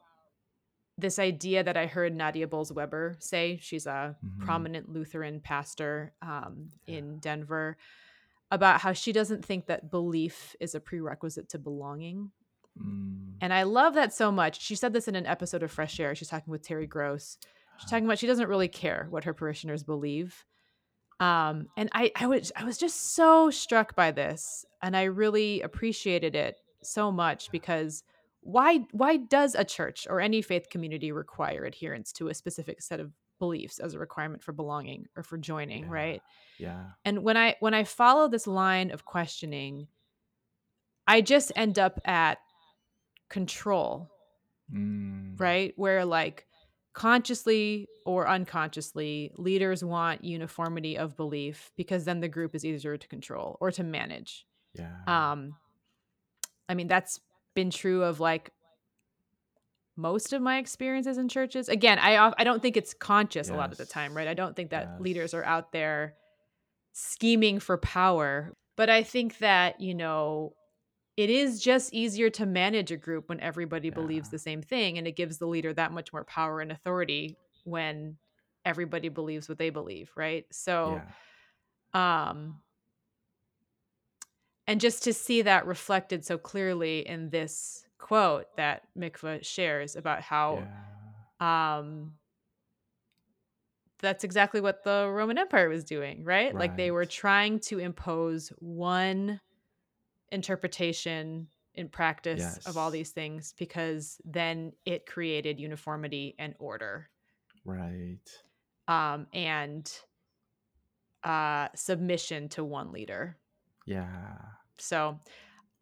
this 0.99 1.19
idea 1.19 1.63
that 1.63 1.77
I 1.77 1.85
heard 1.85 2.15
Nadia 2.15 2.47
Bolz-Weber 2.47 3.17
say. 3.19 3.59
She's 3.61 3.85
a 3.85 4.15
hmm 4.19 4.43
prominent 4.43 4.89
Lutheran 4.91 5.39
pastor 5.41 6.11
um, 6.23 6.71
Yeah. 6.87 6.97
in 6.97 7.19
Denver 7.19 7.77
about 8.49 8.81
how 8.81 8.93
she 8.93 9.11
doesn't 9.11 9.45
think 9.45 9.67
that 9.67 9.91
belief 9.91 10.55
is 10.59 10.73
a 10.73 10.79
prerequisite 10.79 11.49
to 11.49 11.59
belonging. 11.59 12.31
Mm. 12.81 13.33
And 13.41 13.53
I 13.53 13.61
love 13.63 13.93
that 13.93 14.11
so 14.11 14.31
much. 14.31 14.59
She 14.59 14.73
said 14.73 14.91
this 14.91 15.07
in 15.07 15.15
an 15.15 15.27
episode 15.27 15.61
of 15.61 15.69
Fresh 15.71 15.99
Air. 15.99 16.15
She's 16.15 16.29
talking 16.29 16.49
with 16.49 16.63
Terry 16.65 16.87
Gross. 16.87 17.37
She's 17.77 17.91
talking 17.91 18.05
about 18.05 18.17
she 18.17 18.25
doesn't 18.25 18.49
really 18.49 18.67
care 18.69 19.05
what 19.11 19.25
her 19.25 19.35
parishioners 19.35 19.83
believe. 19.83 20.45
Um, 21.19 21.67
and 21.77 21.89
I, 21.93 22.11
I 22.15 22.25
was 22.25 22.51
I 22.55 22.63
was 22.63 22.79
just 22.79 23.13
so 23.13 23.51
struck 23.51 23.95
by 23.95 24.09
this, 24.09 24.65
and 24.81 24.95
I 24.95 25.03
really 25.03 25.61
appreciated 25.61 26.35
it 26.35 26.57
so 26.83 27.11
much 27.11 27.51
because 27.51 28.03
why 28.41 28.85
why 28.91 29.17
does 29.17 29.55
a 29.55 29.65
church 29.65 30.07
or 30.09 30.21
any 30.21 30.41
faith 30.41 30.69
community 30.69 31.11
require 31.11 31.65
adherence 31.65 32.11
to 32.13 32.27
a 32.29 32.33
specific 32.33 32.81
set 32.81 32.99
of 32.99 33.11
beliefs 33.39 33.79
as 33.79 33.93
a 33.93 33.99
requirement 33.99 34.41
for 34.43 34.51
belonging 34.51 35.05
or 35.15 35.21
for 35.23 35.37
joining, 35.37 35.83
Yeah. 35.83 35.91
right? 35.91 36.21
Yeah. 36.57 36.85
And 37.05 37.23
when 37.23 37.37
I 37.37 37.55
when 37.59 37.73
I 37.73 37.83
follow 37.83 38.27
this 38.27 38.47
line 38.47 38.91
of 38.91 39.05
questioning, 39.05 39.87
I 41.07 41.21
just 41.21 41.51
end 41.55 41.77
up 41.79 41.99
at 42.05 42.39
control, 43.29 44.09
Mm. 44.73 45.39
right? 45.39 45.73
Where 45.77 46.03
like 46.05 46.45
consciously 46.93 47.87
or 48.05 48.27
unconsciously, 48.27 49.31
leaders 49.37 49.83
want 49.83 50.23
uniformity 50.23 50.97
of 50.97 51.15
belief 51.15 51.71
because 51.77 52.05
then 52.05 52.19
the 52.21 52.27
group 52.27 52.55
is 52.55 52.65
easier 52.65 52.97
to 52.97 53.07
control 53.07 53.57
or 53.61 53.71
to 53.71 53.83
manage. 53.83 54.45
Yeah. 54.77 54.93
Um 55.31 55.55
I 56.69 56.73
mean 56.75 56.87
that's 56.87 57.19
been 57.55 57.71
true 57.71 58.03
of 58.03 58.19
like 58.19 58.51
most 59.95 60.31
of 60.31 60.41
my 60.41 60.59
experiences 60.59 61.17
in 61.17 61.27
churches. 61.27 61.69
Again, 61.69 61.97
I 61.99 62.31
I 62.37 62.43
don't 62.43 62.61
think 62.61 62.77
it's 62.77 62.93
conscious 62.93 63.49
a 63.49 63.55
lot 63.55 63.71
of 63.71 63.77
the 63.77 63.85
time, 63.85 64.15
right? 64.15 64.27
I 64.27 64.33
don't 64.35 64.55
think 64.55 64.69
that 64.71 64.93
leaders 64.99 65.33
are 65.33 65.43
out 65.43 65.71
there 65.71 66.13
scheming 66.93 67.59
for 67.59 67.77
power, 67.77 68.53
but 68.75 68.89
I 68.89 69.03
think 69.03 69.39
that, 69.39 69.81
you 69.81 69.93
know, 69.95 70.53
it 71.15 71.29
is 71.31 71.61
just 71.61 71.93
easier 71.93 72.29
to 72.31 72.45
manage 72.45 72.91
a 72.91 72.97
group 72.97 73.29
when 73.29 73.39
everybody 73.39 73.89
believes 73.89 74.29
the 74.29 74.37
same 74.39 74.61
thing 74.61 74.99
and 74.99 75.07
it 75.07 75.15
gives 75.15 75.39
the 75.39 75.47
leader 75.47 75.73
that 75.73 75.91
much 75.91 76.13
more 76.13 76.23
power 76.23 76.59
and 76.61 76.71
authority 76.71 77.37
when 77.63 78.17
everybody 78.65 79.09
believes 79.09 79.49
what 79.49 79.57
they 79.57 79.71
believe, 79.71 80.11
right? 80.15 80.45
So, 80.51 81.01
Yeah. 81.93 82.29
um 82.29 82.61
and 84.67 84.79
just 84.81 85.03
to 85.03 85.13
see 85.13 85.41
that 85.43 85.65
reflected 85.65 86.25
so 86.25 86.37
clearly 86.37 87.07
in 87.07 87.29
this 87.29 87.85
quote 87.97 88.45
that 88.57 88.83
Mikva 88.97 89.43
shares 89.43 89.95
about 89.95 90.21
how 90.21 90.67
Yeah. 91.39 91.77
um 91.79 92.13
that's 93.99 94.23
exactly 94.23 94.61
what 94.61 94.83
the 94.83 95.09
Roman 95.11 95.39
Empire 95.39 95.69
was 95.69 95.83
doing, 95.83 96.23
right? 96.23 96.53
Like 96.53 96.77
they 96.77 96.91
were 96.91 97.05
trying 97.05 97.59
to 97.61 97.79
impose 97.79 98.49
one 98.59 99.39
interpretation 100.31 101.47
in 101.73 101.89
practice 101.89 102.59
of 102.67 102.77
all 102.77 102.91
these 102.91 103.09
things 103.09 103.55
because 103.57 104.21
then 104.23 104.73
it 104.85 105.07
created 105.07 105.59
uniformity 105.59 106.35
and 106.37 106.53
order 106.59 107.09
Right. 107.65 108.19
um, 108.87 109.25
and 109.33 109.91
uh, 111.23 111.69
submission 111.75 112.49
to 112.49 112.63
one 112.63 112.91
leader. 112.91 113.37
Yeah. 113.87 114.37
So 114.79 115.19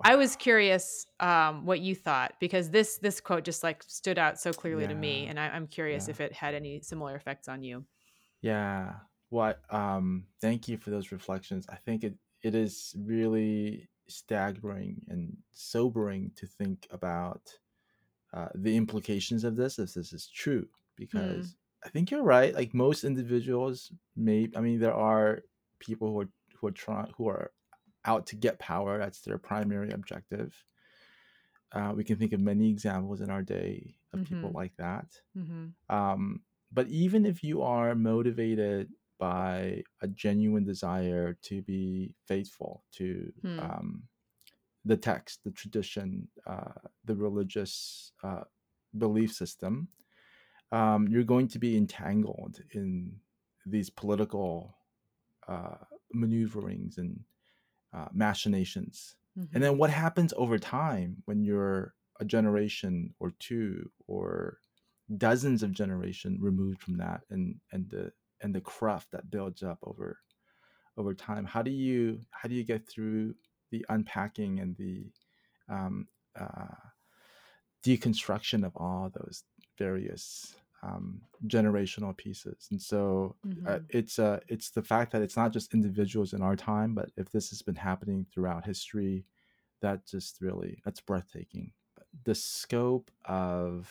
I 0.04 0.16
was 0.18 0.36
curious 0.36 1.08
um, 1.20 1.66
what 1.66 1.82
you 1.82 1.96
thought 1.96 2.36
because 2.40 2.72
this 2.72 3.00
this 3.00 3.22
quote 3.22 3.46
just 3.46 3.64
like 3.64 3.84
stood 3.84 4.20
out 4.20 4.40
so 4.40 4.54
clearly 4.54 4.88
to 4.88 4.96
me, 4.96 5.28
and 5.28 5.40
I, 5.40 5.50
I'm 5.50 5.68
curious 5.68 6.08
Yeah. 6.08 6.10
if 6.10 6.22
it 6.22 6.34
had 6.34 6.56
any 6.56 6.82
similar 6.82 7.16
effects 7.16 7.48
on 7.48 7.64
you. 7.64 7.86
Yeah. 8.42 9.00
What 9.30 9.62
um 9.74 10.28
thank 10.42 10.68
you 10.68 10.78
for 10.78 10.92
those 10.92 11.12
reflections. 11.12 11.66
I 11.70 11.76
think 11.76 12.04
it 12.04 12.18
it 12.42 12.56
is 12.56 12.96
really 13.00 13.90
staggering 14.08 15.04
and 15.10 15.36
sobering 15.52 16.32
to 16.36 16.46
think 16.46 16.88
about 16.92 17.42
uh, 18.34 18.50
the 18.56 18.76
implications 18.78 19.44
of 19.44 19.56
this 19.56 19.80
if 19.80 19.94
this 19.94 20.14
is 20.14 20.28
true 20.30 20.70
Hmm. 21.12 21.46
because 21.46 21.58
I 21.86 21.90
think 21.90 22.12
you're 22.12 22.24
right. 22.24 22.54
Like 22.54 22.74
most 22.74 23.04
individuals 23.06 23.94
may 24.16 24.50
I 24.56 24.62
mean 24.62 24.80
there 24.80 24.96
are 24.96 25.44
people 25.80 26.12
who 26.12 26.22
are 26.22 26.30
who 26.58 26.68
are 26.68 26.72
trying 26.72 27.12
who 27.18 27.28
are 27.30 27.54
out 28.06 28.28
to 28.28 28.36
get 28.36 28.60
power. 28.60 28.98
That's 28.98 29.22
their 29.22 29.38
primary 29.38 29.92
objective. 29.92 30.56
Uh, 31.72 31.94
we 31.96 32.04
can 32.04 32.18
think 32.18 32.32
of 32.34 32.40
many 32.40 32.70
examples 32.70 33.22
in 33.22 33.30
our 33.30 33.42
day 33.42 33.96
of 34.14 34.24
people 34.24 34.50
Mm-hmm. 34.50 34.58
like 34.58 34.76
that. 34.78 35.08
Mm-hmm. 35.38 35.96
Um, 35.96 36.42
but 36.72 36.88
even 36.88 37.26
if 37.26 37.44
you 37.44 37.62
are 37.64 37.96
motivated 37.96 38.90
by 39.18 39.84
a 40.02 40.08
genuine 40.08 40.64
desire 40.66 41.38
to 41.44 41.62
be 41.62 42.14
faithful 42.28 42.84
to 42.94 43.32
Hmm. 43.42 43.60
um, 43.60 44.04
the 44.84 44.98
text, 44.98 45.44
the 45.44 45.52
tradition, 45.52 46.28
uh, 46.46 46.74
the 47.06 47.16
religious 47.16 48.12
uh, 48.24 48.44
belief 48.98 49.32
system, 49.34 49.88
um, 50.72 51.08
you're 51.08 51.24
going 51.24 51.48
to 51.48 51.60
be 51.60 51.76
entangled 51.78 52.62
in 52.72 53.20
these 53.66 53.90
political 53.90 54.76
uh, 55.48 55.78
maneuverings 56.14 56.98
and 56.98 57.20
uh, 57.96 58.08
machinations. 58.14 59.16
And 59.54 59.64
Mm-hmm. 59.64 59.64
then 59.64 59.78
what 59.78 59.90
happens 59.90 60.34
over 60.38 60.58
time 60.60 61.18
when 61.26 61.44
you're 61.44 61.94
a 62.20 62.26
generation 62.26 63.14
or 63.20 63.34
two 63.40 63.90
or 64.08 64.60
dozens 65.18 65.64
of 65.64 65.72
generation 65.72 66.38
removed 66.42 66.82
from 66.82 66.98
that 66.98 67.22
and 67.30 67.56
and 67.72 67.90
the 67.90 68.12
and 68.42 68.56
the 68.56 68.62
cruft 68.62 69.12
that 69.12 69.30
builds 69.30 69.64
up 69.64 69.80
over 69.84 70.20
over 70.98 71.14
time 71.14 71.46
how 71.46 71.62
do 71.62 71.72
you 71.72 72.20
how 72.32 72.50
do 72.50 72.56
you 72.56 72.64
get 72.64 72.88
through 72.90 73.36
the 73.72 73.86
unpacking 73.90 74.60
and 74.60 74.76
the 74.78 75.06
um, 75.70 76.08
uh, 76.40 76.76
deconstruction 77.86 78.66
of 78.66 78.76
all 78.78 79.12
those 79.14 79.44
various 79.78 80.56
um, 80.86 81.22
generational 81.48 82.16
pieces 82.18 82.68
and 82.72 82.82
so 82.82 83.36
uh, 83.66 83.80
Mm-hmm. 83.80 83.86
it's 83.90 84.20
uh, 84.20 84.40
it's 84.48 84.70
the 84.72 84.84
fact 84.84 85.12
that 85.12 85.22
it's 85.24 85.38
not 85.38 85.52
just 85.54 85.74
individuals 85.74 86.34
in 86.34 86.42
our 86.42 86.56
time 86.56 86.94
but 86.96 87.10
if 87.18 87.30
this 87.32 87.50
has 87.50 87.62
been 87.62 87.76
happening 87.76 88.26
throughout 88.32 88.66
history 88.66 89.26
that 89.82 90.06
just 90.06 90.42
really 90.42 90.82
that's 90.86 91.02
breathtaking 91.02 91.72
the 92.26 92.36
scope 92.36 93.12
of 93.26 93.90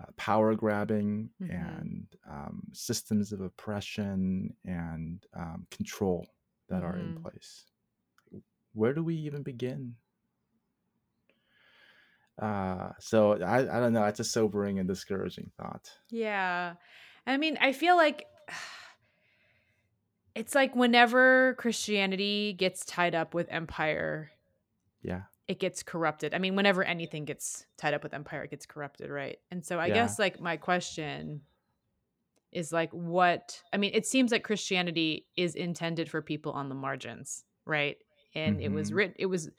uh, 0.00 0.06
power 0.16 0.54
grabbing 0.54 1.30
Mm-hmm. 1.42 1.52
and 1.52 2.06
um, 2.30 2.62
systems 2.72 3.32
of 3.32 3.40
oppression 3.40 4.54
and 4.64 5.26
um, 5.36 5.66
control 5.70 6.26
that 6.68 6.82
are 6.82 6.98
in 6.98 7.12
Mm-hmm. 7.12 7.22
place. 7.22 7.66
Where 8.72 8.92
do 8.94 9.02
we 9.04 9.14
even 9.16 9.42
begin? 9.42 9.96
Uh, 12.40 12.92
so 12.98 13.32
I, 13.42 13.58
I 13.58 13.80
don't 13.80 13.92
know. 13.92 14.04
It's 14.04 14.20
a 14.20 14.24
sobering 14.24 14.78
and 14.78 14.88
discouraging 14.88 15.50
thought. 15.58 15.90
Yeah. 16.10 16.74
I 17.26 17.36
mean, 17.36 17.58
I 17.60 17.72
feel 17.72 17.96
like 17.96 18.26
it's 20.34 20.54
like 20.54 20.74
whenever 20.74 21.54
Christianity 21.58 22.52
gets 22.54 22.84
tied 22.84 23.14
up 23.14 23.34
with 23.34 23.46
empire, 23.50 24.30
Yeah. 25.02 25.22
it 25.48 25.58
gets 25.58 25.82
corrupted. 25.82 26.32
I 26.34 26.38
mean, 26.38 26.56
whenever 26.56 26.82
anything 26.82 27.24
gets 27.24 27.66
tied 27.76 27.94
up 27.94 28.02
with 28.02 28.14
empire, 28.14 28.44
it 28.44 28.50
gets 28.50 28.66
corrupted, 28.66 29.10
right? 29.10 29.38
And 29.50 29.64
so 29.64 29.78
I 29.78 29.88
Yeah. 29.88 29.94
guess 29.94 30.18
like 30.18 30.40
my 30.40 30.56
question 30.56 31.42
is 32.52 32.72
like 32.72 32.90
what 32.92 33.62
I 33.72 33.76
mean, 33.76 33.92
it 33.94 34.06
seems 34.06 34.32
like 34.32 34.44
Christianity 34.44 35.26
is 35.36 35.54
intended 35.54 36.10
for 36.10 36.22
people 36.22 36.52
on 36.52 36.68
the 36.68 36.74
margins, 36.74 37.44
right? 37.64 37.98
And 38.34 38.60
it 38.60 38.70
was 38.72 38.90
Mhm. 38.90 38.94
written 38.94 39.14
it 39.18 39.26
was 39.26 39.50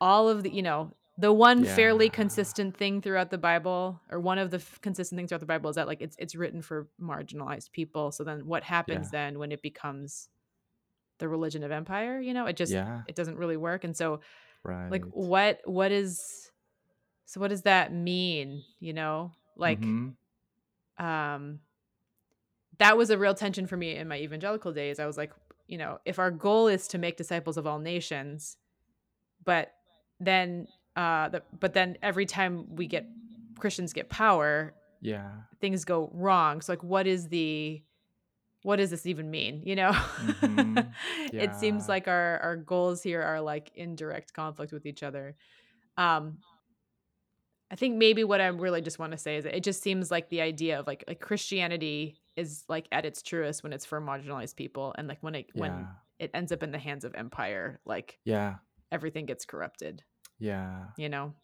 all 0.00 0.28
of 0.28 0.42
the, 0.42 0.50
you 0.52 0.62
know, 0.62 0.92
the 1.18 1.32
one 1.32 1.64
fairly 1.64 2.10
consistent 2.10 2.76
thing 2.76 3.00
throughout 3.00 3.30
the 3.30 3.38
Bible 3.38 4.00
or 4.10 4.20
one 4.20 4.38
of 4.38 4.50
the 4.50 4.58
f- 4.58 4.78
consistent 4.82 5.18
things 5.18 5.30
throughout 5.30 5.40
the 5.40 5.46
Bible 5.46 5.70
is 5.70 5.76
that 5.76 5.86
like 5.86 6.02
it's 6.02 6.16
it's 6.18 6.34
written 6.34 6.60
for 6.62 6.88
marginalized 7.00 7.72
people. 7.72 8.12
So 8.12 8.22
then 8.24 8.46
what 8.46 8.62
happens 8.62 9.10
Yeah. 9.10 9.20
then 9.20 9.38
when 9.38 9.50
it 9.52 9.62
becomes 9.62 10.28
the 11.18 11.28
religion 11.28 11.64
of 11.64 11.70
empire, 11.70 12.20
you 12.20 12.34
know? 12.34 12.46
It 12.46 12.56
just 12.56 12.72
Yeah. 12.72 13.00
it 13.06 13.14
doesn't 13.14 13.38
really 13.38 13.56
work. 13.56 13.84
And 13.84 13.96
so 13.96 14.20
like 14.90 15.04
what 15.12 15.60
what 15.64 15.90
is 15.92 16.50
so 17.24 17.40
what 17.40 17.48
does 17.48 17.62
that 17.62 17.92
mean, 17.92 18.62
you 18.78 18.92
know? 18.92 19.32
Like 19.56 19.82
hmm 19.82 20.08
um 20.98 21.60
that 22.78 22.96
was 22.98 23.08
a 23.10 23.16
real 23.18 23.34
tension 23.34 23.66
for 23.66 23.76
me 23.76 23.96
in 23.96 24.06
my 24.06 24.18
evangelical 24.18 24.72
days. 24.72 24.98
I 24.98 25.06
was 25.06 25.16
like, 25.16 25.32
you 25.66 25.78
know, 25.78 25.98
if 26.04 26.18
our 26.18 26.30
goal 26.30 26.68
is 26.68 26.86
to 26.88 26.98
make 26.98 27.16
disciples 27.16 27.56
of 27.56 27.66
all 27.66 27.78
nations, 27.78 28.58
but 29.44 29.72
then 30.20 30.68
uh 30.96 31.28
the, 31.28 31.42
but 31.60 31.74
then 31.74 31.96
every 32.02 32.26
time 32.26 32.74
we 32.74 32.86
get 32.86 33.06
Christians 33.58 33.92
get 33.92 34.08
power, 34.08 34.74
yeah 35.00 35.30
things 35.60 35.84
go 35.84 36.10
wrong. 36.12 36.60
So 36.60 36.72
like 36.72 36.82
what 36.82 37.06
is 37.06 37.28
the 37.28 37.82
what 38.62 38.76
does 38.76 38.90
this 38.90 39.06
even 39.06 39.30
mean? 39.30 39.62
You 39.64 39.76
know? 39.76 39.92
hmm 39.92 40.78
it 41.32 41.54
seems 41.54 41.88
like 41.88 42.08
our 42.08 42.38
our 42.40 42.56
goals 42.56 43.02
here 43.02 43.22
are 43.22 43.40
like 43.40 43.70
in 43.74 43.94
direct 43.96 44.32
conflict 44.32 44.72
with 44.72 44.86
each 44.86 45.02
other. 45.02 45.36
Um 45.96 46.38
I 47.70 47.74
think 47.74 47.96
maybe 47.96 48.22
what 48.22 48.40
I 48.40 48.46
really 48.46 48.80
just 48.80 48.98
want 48.98 49.12
to 49.12 49.18
say 49.18 49.36
is 49.36 49.44
that 49.44 49.56
it 49.56 49.64
just 49.64 49.82
seems 49.82 50.10
like 50.10 50.28
the 50.28 50.40
idea 50.40 50.78
of 50.78 50.86
like 50.86 51.04
like 51.08 51.20
Christianity 51.20 52.20
is 52.36 52.64
like 52.68 52.86
at 52.92 53.04
its 53.04 53.22
truest 53.22 53.62
when 53.62 53.72
it's 53.72 53.84
for 53.84 54.00
marginalized 54.00 54.56
people 54.56 54.94
and 54.96 55.08
like 55.08 55.18
when 55.20 55.34
it 55.34 55.46
when 55.54 55.88
it 56.18 56.30
ends 56.32 56.52
up 56.52 56.62
in 56.62 56.70
the 56.70 56.78
hands 56.78 57.04
of 57.04 57.14
empire, 57.14 57.80
like 57.84 58.18
yeah 58.24 58.56
everything 58.92 59.26
gets 59.26 59.44
corrupted, 59.44 60.02
yeah 60.38 60.88
you 60.96 61.08
know? 61.08 61.34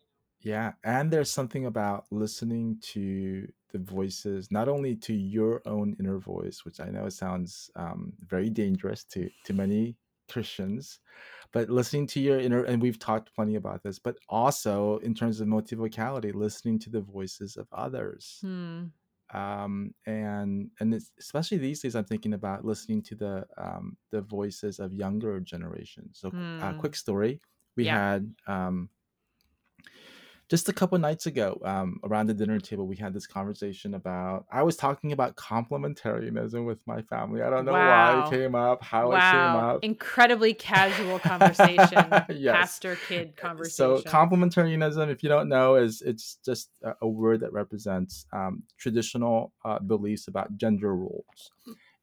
Yeah, 0.41 0.75
and 0.85 1.13
there's 1.13 1.31
something 1.31 1.67
about 1.67 2.07
listening 2.11 2.81
to 2.95 3.53
the 3.71 3.79
voices, 3.79 4.51
not 4.51 4.69
only 4.69 4.97
to 4.97 5.15
your 5.15 5.63
own 5.67 5.95
inner 6.01 6.19
voice, 6.19 6.65
which 6.65 6.81
I 6.81 6.91
know 6.91 7.09
sounds 7.09 7.71
um, 7.77 8.15
very 8.21 8.51
dangerous 8.51 9.05
to 9.07 9.31
to 9.45 9.53
many 9.55 9.99
Christians, 10.31 10.99
but 11.53 11.71
listening 11.71 12.07
to 12.09 12.21
your 12.21 12.39
inner, 12.41 12.65
and 12.65 12.83
we've 12.83 12.99
talked 12.99 13.35
plenty 13.35 13.55
about 13.57 13.83
this, 13.85 13.99
but 14.01 14.19
also 14.29 14.99
in 14.99 15.15
terms 15.15 15.41
of 15.41 15.49
multivocality, 15.49 16.35
listening 16.35 16.79
to 16.81 16.91
the 16.91 17.03
voices 17.03 17.57
of 17.57 17.69
others. 17.73 18.43
Hmm. 18.43 18.93
Um, 19.33 19.95
and 20.07 20.71
and 20.81 20.93
it's, 20.95 21.11
especially 21.19 21.57
these 21.59 21.81
days, 21.81 21.95
I'm 21.97 22.05
thinking 22.05 22.35
about 22.35 22.65
listening 22.67 23.03
to 23.05 23.15
the 23.15 23.47
um, 23.57 23.97
the 24.11 24.21
voices 24.23 24.79
of 24.79 24.93
younger 24.93 25.41
generations. 25.41 26.19
So, 26.21 26.35
uh, 26.61 26.73
Hmm. 26.73 26.83
quick 26.83 26.95
story: 26.95 27.41
we 27.77 27.85
Yeah. 27.85 27.99
had 27.99 28.35
um, 28.47 28.89
just 30.49 30.69
a 30.69 30.73
couple 30.73 30.99
nights 30.99 31.25
ago 31.27 31.59
um, 31.65 31.99
around 32.05 32.27
the 32.27 32.35
dinner 32.35 32.61
table 32.61 32.87
we 32.87 32.97
had 32.97 33.15
this 33.15 33.27
conversation 33.27 33.95
about 33.95 34.45
i 34.53 34.63
was 34.63 34.77
talking 34.77 35.13
about 35.13 35.35
complementarianism 35.37 36.67
with 36.67 36.87
my 36.87 37.01
family 37.03 37.41
i 37.43 37.49
don't 37.49 37.65
know 37.65 37.73
why 37.73 38.13
it 38.13 38.31
came 38.31 38.55
up 38.55 38.83
how 38.83 39.13
it 39.13 39.21
came 39.31 39.55
Wow. 39.55 39.75
up 39.77 39.79
Incredibly 39.83 40.53
casual 40.55 41.19
conversation. 41.31 42.13
yes 42.29 42.53
Pastor 42.53 42.97
kid 42.97 43.35
conversation 43.37 43.75
so 43.97 44.03
complementarianism 44.11 45.09
if 45.11 45.23
you 45.23 45.29
don't 45.31 45.49
know 45.49 45.77
is 45.77 46.03
it's 46.03 46.37
just 46.45 46.69
a, 46.83 46.93
a 47.03 47.09
word 47.09 47.41
that 47.41 47.53
represents 47.53 48.27
um, 48.33 48.63
traditional 48.77 49.53
uh, 49.65 49.79
beliefs 49.79 50.29
about 50.29 50.57
gender 50.59 50.95
roles 50.95 51.51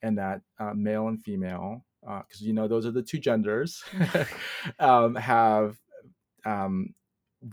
and 0.01 0.17
that 0.17 0.41
uh, 0.59 0.73
male 0.73 1.07
and 1.09 1.21
female 1.23 1.85
because 2.01 2.41
you 2.41 2.53
know 2.53 2.67
those 2.67 2.85
are 2.85 2.91
the 2.91 3.01
two 3.03 3.19
genders 3.19 3.83
um, 4.79 5.15
have 5.15 5.77
um, 6.45 6.93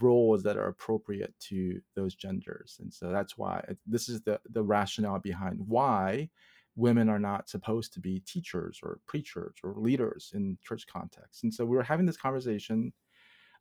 roles 0.01 0.43
that 0.43 0.57
are 0.57 0.69
appropriate 0.69 1.35
to 1.39 1.81
those 1.95 2.15
genders. 2.15 2.79
And 2.81 2.93
so 2.93 3.11
that's 3.11 3.37
why 3.39 3.65
it- 3.69 3.79
this 3.87 4.09
is 4.09 4.23
the 4.23 4.41
the 4.51 4.63
rationale 4.63 5.19
behind 5.19 5.59
why 5.67 6.31
women 6.77 7.09
are 7.09 7.19
not 7.19 7.49
supposed 7.49 7.93
to 7.95 8.01
be 8.01 8.21
teachers 8.21 8.81
or 8.83 9.01
preachers 9.07 9.55
or 9.65 9.75
leaders 9.77 10.33
in 10.35 10.59
church 10.63 10.87
context. 10.87 11.43
And 11.43 11.53
so 11.53 11.65
we 11.65 11.77
were 11.77 11.83
having 11.83 12.05
this 12.07 12.19
conversation. 12.19 12.93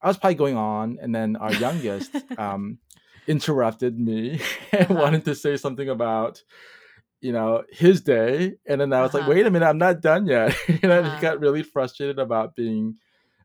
I 0.02 0.08
was 0.08 0.18
probably 0.18 0.36
going 0.36 0.58
on 0.58 0.98
and 1.02 1.16
then 1.16 1.36
our 1.38 1.54
youngest 1.54 2.12
um, 2.38 2.80
interrupted 3.28 3.98
me 4.00 4.42
and 4.72 4.92
Uh-huh. 4.92 5.02
wanted 5.02 5.26
to 5.26 5.34
say 5.36 5.56
something 5.58 5.90
about 5.90 6.44
you 7.22 7.32
know 7.32 7.64
his 7.72 8.02
day 8.02 8.54
and 8.68 8.80
then 8.82 8.94
i 8.94 9.02
was 9.02 9.14
like 9.14 9.24
Uh-huh. 9.24 9.30
wait 9.30 9.46
a 9.46 9.52
minute 9.52 9.66
i'm 9.68 9.78
not 9.78 10.02
done 10.02 10.26
yet 10.26 10.56
you 10.68 10.80
know 10.88 11.00
and 11.00 11.08
he 11.08 11.16
Uh-huh. 11.16 11.20
got 11.20 11.40
really 11.40 11.64
frustrated 11.64 12.20
about 12.20 12.56
being 12.56 12.96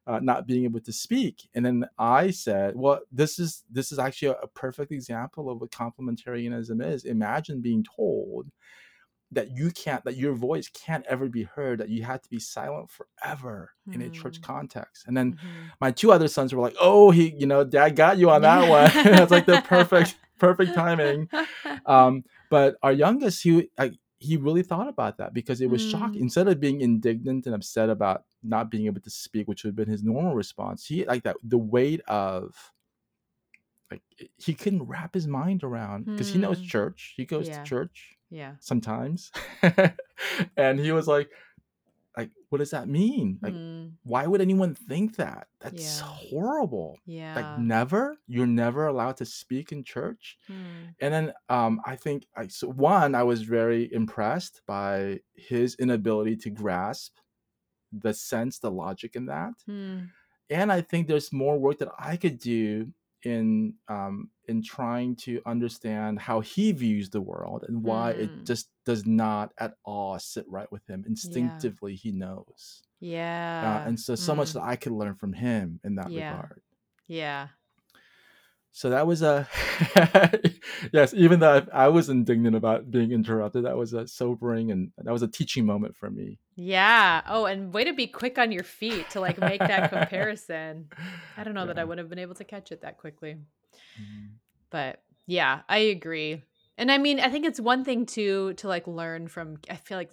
uh, 0.06 0.18
not 0.20 0.46
being 0.46 0.64
able 0.64 0.80
to 0.80 0.92
speak 0.92 1.48
and 1.54 1.64
then 1.64 1.84
i 1.98 2.30
said 2.30 2.74
well 2.76 3.00
this 3.12 3.38
is 3.38 3.64
this 3.70 3.92
is 3.92 3.98
actually 3.98 4.28
a, 4.28 4.32
a 4.42 4.48
perfect 4.48 4.90
example 4.92 5.48
of 5.50 5.60
what 5.60 5.70
complementarianism 5.70 6.84
is 6.84 7.04
imagine 7.04 7.60
being 7.60 7.84
told 7.96 8.50
that 9.32 9.56
you 9.56 9.70
can't 9.70 10.04
that 10.04 10.16
your 10.16 10.32
voice 10.32 10.68
can't 10.68 11.06
ever 11.06 11.28
be 11.28 11.44
heard 11.44 11.78
that 11.78 11.88
you 11.88 12.02
have 12.02 12.20
to 12.20 12.28
be 12.28 12.40
silent 12.40 12.90
forever 12.90 13.70
in 13.92 14.02
a 14.02 14.10
church 14.10 14.40
Hmm. 14.40 14.46
context 14.46 15.04
and 15.06 15.16
then 15.16 15.32
Mhm. 15.32 15.72
my 15.80 15.90
two 15.90 16.10
other 16.12 16.28
sons 16.28 16.52
were 16.54 16.62
like 16.62 16.76
oh 16.80 17.10
he 17.10 17.32
you 17.38 17.46
know 17.46 17.62
dad 17.64 17.94
got 17.94 18.18
you 18.18 18.30
on 18.30 18.42
that 18.42 18.66
one 18.66 18.90
that's 19.04 19.30
like 19.30 19.46
the 19.46 19.58
perfect 19.64 20.16
perfect 20.38 20.74
timing 20.74 21.28
um 21.86 22.24
but 22.50 22.76
our 22.82 22.92
youngest 22.92 23.42
he 23.42 23.70
like 23.78 23.94
he 24.18 24.36
really 24.36 24.62
thought 24.62 24.88
about 24.88 25.16
that 25.18 25.32
because 25.32 25.62
it 25.62 25.70
was 25.70 25.80
shocking 25.82 26.20
Mm. 26.20 26.24
instead 26.24 26.48
of 26.48 26.60
being 26.60 26.82
indignant 26.82 27.46
and 27.46 27.54
upset 27.54 27.88
about 27.88 28.24
not 28.42 28.70
being 28.70 28.86
able 28.86 29.00
to 29.00 29.10
speak 29.10 29.48
which 29.48 29.64
would 29.64 29.70
have 29.70 29.76
been 29.76 29.88
his 29.88 30.02
normal 30.04 30.34
response 30.34 30.86
he 30.86 31.04
like 31.06 31.22
that 31.24 31.36
the 31.42 31.58
weight 31.58 32.02
of 32.08 32.72
like 33.90 34.02
he 34.36 34.54
couldn't 34.54 34.84
wrap 34.84 35.14
his 35.14 35.26
mind 35.26 35.64
around 35.64 36.06
because 36.14 36.30
he 36.30 36.38
knows 36.38 36.58
Hmm. 36.60 36.66
church 36.66 37.14
he 37.16 37.24
goes 37.24 37.48
Yeah. 37.48 37.62
to 37.62 37.68
church 37.68 38.16
Yeah. 38.30 38.54
sometimes 38.60 39.32
and 40.56 40.78
he 40.78 40.92
was 40.92 41.08
like 41.08 41.30
like 42.20 42.30
what 42.50 42.58
does 42.58 42.70
that 42.72 42.88
mean 42.88 43.38
like 43.42 43.56
Hmm. 43.56 43.98
why 44.04 44.26
would 44.26 44.40
anyone 44.40 44.74
think 44.74 45.16
that 45.16 45.48
that's 45.60 46.00
Yeah. 46.00 46.20
horrible 46.28 46.98
like 47.34 47.48
never 47.56 48.18
you're 48.26 48.46
never 48.46 48.86
allowed 48.86 49.16
to 49.16 49.26
speak 49.26 49.72
in 49.72 49.84
church 49.84 50.38
Hmm. 50.48 50.96
and 51.00 51.14
then 51.14 51.32
um, 51.48 51.80
I 51.86 51.96
think 51.96 52.26
I 52.36 52.48
so 52.48 52.68
one 52.70 53.14
I 53.14 53.22
was 53.22 53.42
very 53.42 53.92
impressed 53.92 54.62
by 54.66 55.20
his 55.34 55.74
inability 55.76 56.36
to 56.38 56.50
grasp 56.50 57.18
the 57.92 58.14
sense, 58.14 58.58
the 58.60 58.70
logic 58.70 59.16
in 59.16 59.26
that, 59.26 59.54
Hmm. 59.66 60.12
and 60.50 60.72
I 60.72 60.80
think 60.80 61.06
there's 61.06 61.32
more 61.32 61.58
work 61.58 61.78
that 61.78 61.90
I 61.98 62.16
could 62.16 62.38
do 62.38 62.92
in 63.24 63.74
um, 63.88 64.30
in 64.48 64.62
trying 64.62 65.16
to 65.16 65.42
understand 65.46 66.20
how 66.20 66.40
he 66.40 66.72
views 66.72 67.10
the 67.10 67.20
world 67.20 67.64
and 67.68 67.82
why 67.84 68.12
it 68.12 68.32
Hmm. 68.32 68.46
just 68.46 68.70
does 68.84 69.06
not 69.06 69.52
at 69.58 69.74
all 69.84 70.18
sit 70.18 70.46
right 70.48 70.70
with 70.72 70.86
him. 70.88 71.04
Yeah. 71.22 71.66
Instinctively, 71.66 71.96
he 71.96 72.12
knows, 72.12 72.82
uh, 73.62 73.80
Yeah. 73.80 73.84
and 73.84 74.00
so 74.00 74.14
so 74.16 74.34
much 74.34 74.52
Hmm. 74.52 74.54
that 74.54 74.62
I 74.64 74.76
could 74.76 74.92
learn 74.92 75.16
from 75.16 75.34
him 75.34 75.80
in 75.84 75.96
that 75.96 76.12
Yeah. 76.12 76.12
regard. 76.14 76.62
Yeah. 77.08 77.50
So 78.72 78.90
that 78.90 79.06
was 79.06 79.20
a 79.22 79.48
yes. 80.92 81.12
Even 81.14 81.40
though 81.40 81.66
I, 81.72 81.84
I 81.84 81.88
was 81.88 82.08
indignant 82.08 82.54
about 82.54 82.90
being 82.90 83.10
interrupted, 83.12 83.64
that 83.64 83.76
was 83.76 83.92
a 83.92 84.06
sobering 84.06 84.70
and 84.70 84.92
that 84.98 85.12
was 85.12 85.22
a 85.22 85.28
teaching 85.28 85.66
moment 85.66 85.96
for 85.96 86.10
me. 86.10 86.38
Yeah. 86.54 87.22
Oh, 87.26 87.46
and 87.46 87.72
way 87.74 87.84
to 87.84 87.92
be 87.92 88.06
quick 88.06 88.38
on 88.38 88.52
your 88.52 88.62
feet 88.62 89.10
to 89.10 89.20
like 89.20 89.38
make 89.40 89.60
that 89.60 89.90
comparison. 89.92 90.88
I 91.36 91.44
don't 91.44 91.54
know 91.54 91.66
that 91.66 91.78
I 91.78 91.84
would 91.84 91.98
have 91.98 92.08
been 92.08 92.18
able 92.20 92.34
to 92.36 92.44
catch 92.44 92.70
it 92.70 92.82
that 92.82 92.98
quickly. 92.98 93.36
Mhm. 94.00 94.28
But 94.70 95.02
yeah, 95.26 95.62
I 95.68 95.78
agree. 95.78 96.42
And 96.78 96.90
I 96.90 96.98
mean, 96.98 97.20
I 97.20 97.28
think 97.28 97.44
it's 97.44 97.60
one 97.60 97.84
thing 97.84 98.06
to 98.06 98.54
to 98.54 98.68
like 98.68 98.86
learn 98.86 99.28
from 99.28 99.58
I 99.68 99.74
feel 99.76 99.98
like 99.98 100.10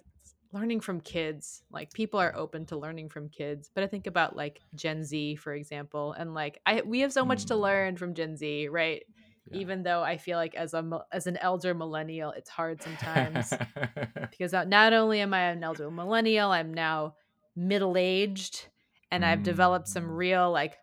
learning 0.52 0.80
from 0.80 1.00
kids, 1.00 1.62
like 1.70 1.92
people 1.92 2.18
are 2.20 2.34
open 2.34 2.64
to 2.66 2.76
learning 2.76 3.08
from 3.10 3.28
kids, 3.28 3.70
but 3.74 3.84
I 3.84 3.86
think 3.86 4.06
about 4.06 4.34
like 4.36 4.60
Gen 4.74 5.04
Z 5.04 5.36
for 5.36 5.52
example 5.54 6.12
and 6.12 6.34
like 6.34 6.60
I 6.64 6.82
we 6.82 7.00
have 7.00 7.12
so 7.12 7.24
much 7.24 7.46
to 7.46 7.54
Mm. 7.54 7.60
learn 7.60 7.96
from 7.96 8.14
Gen 8.14 8.36
Z, 8.36 8.68
right? 8.68 9.02
Yeah. 9.50 9.60
Even 9.60 9.82
though 9.82 10.02
I 10.02 10.16
feel 10.18 10.38
like 10.38 10.54
as 10.54 10.74
a 10.74 11.00
as 11.12 11.26
an 11.26 11.36
elder 11.38 11.74
millennial, 11.74 12.30
it's 12.32 12.50
hard 12.50 12.82
sometimes 12.82 13.52
because 14.30 14.52
not 14.52 14.92
only 14.92 15.20
am 15.20 15.34
I 15.34 15.50
an 15.50 15.62
elder 15.64 15.90
millennial, 15.90 16.50
I'm 16.50 16.72
now 16.72 17.14
middle-aged 17.56 18.68
and 19.10 19.24
I've 19.24 19.42
developed 19.42 19.88
some 19.88 20.04
Mm. 20.04 20.16
real 20.16 20.50
like 20.52 20.76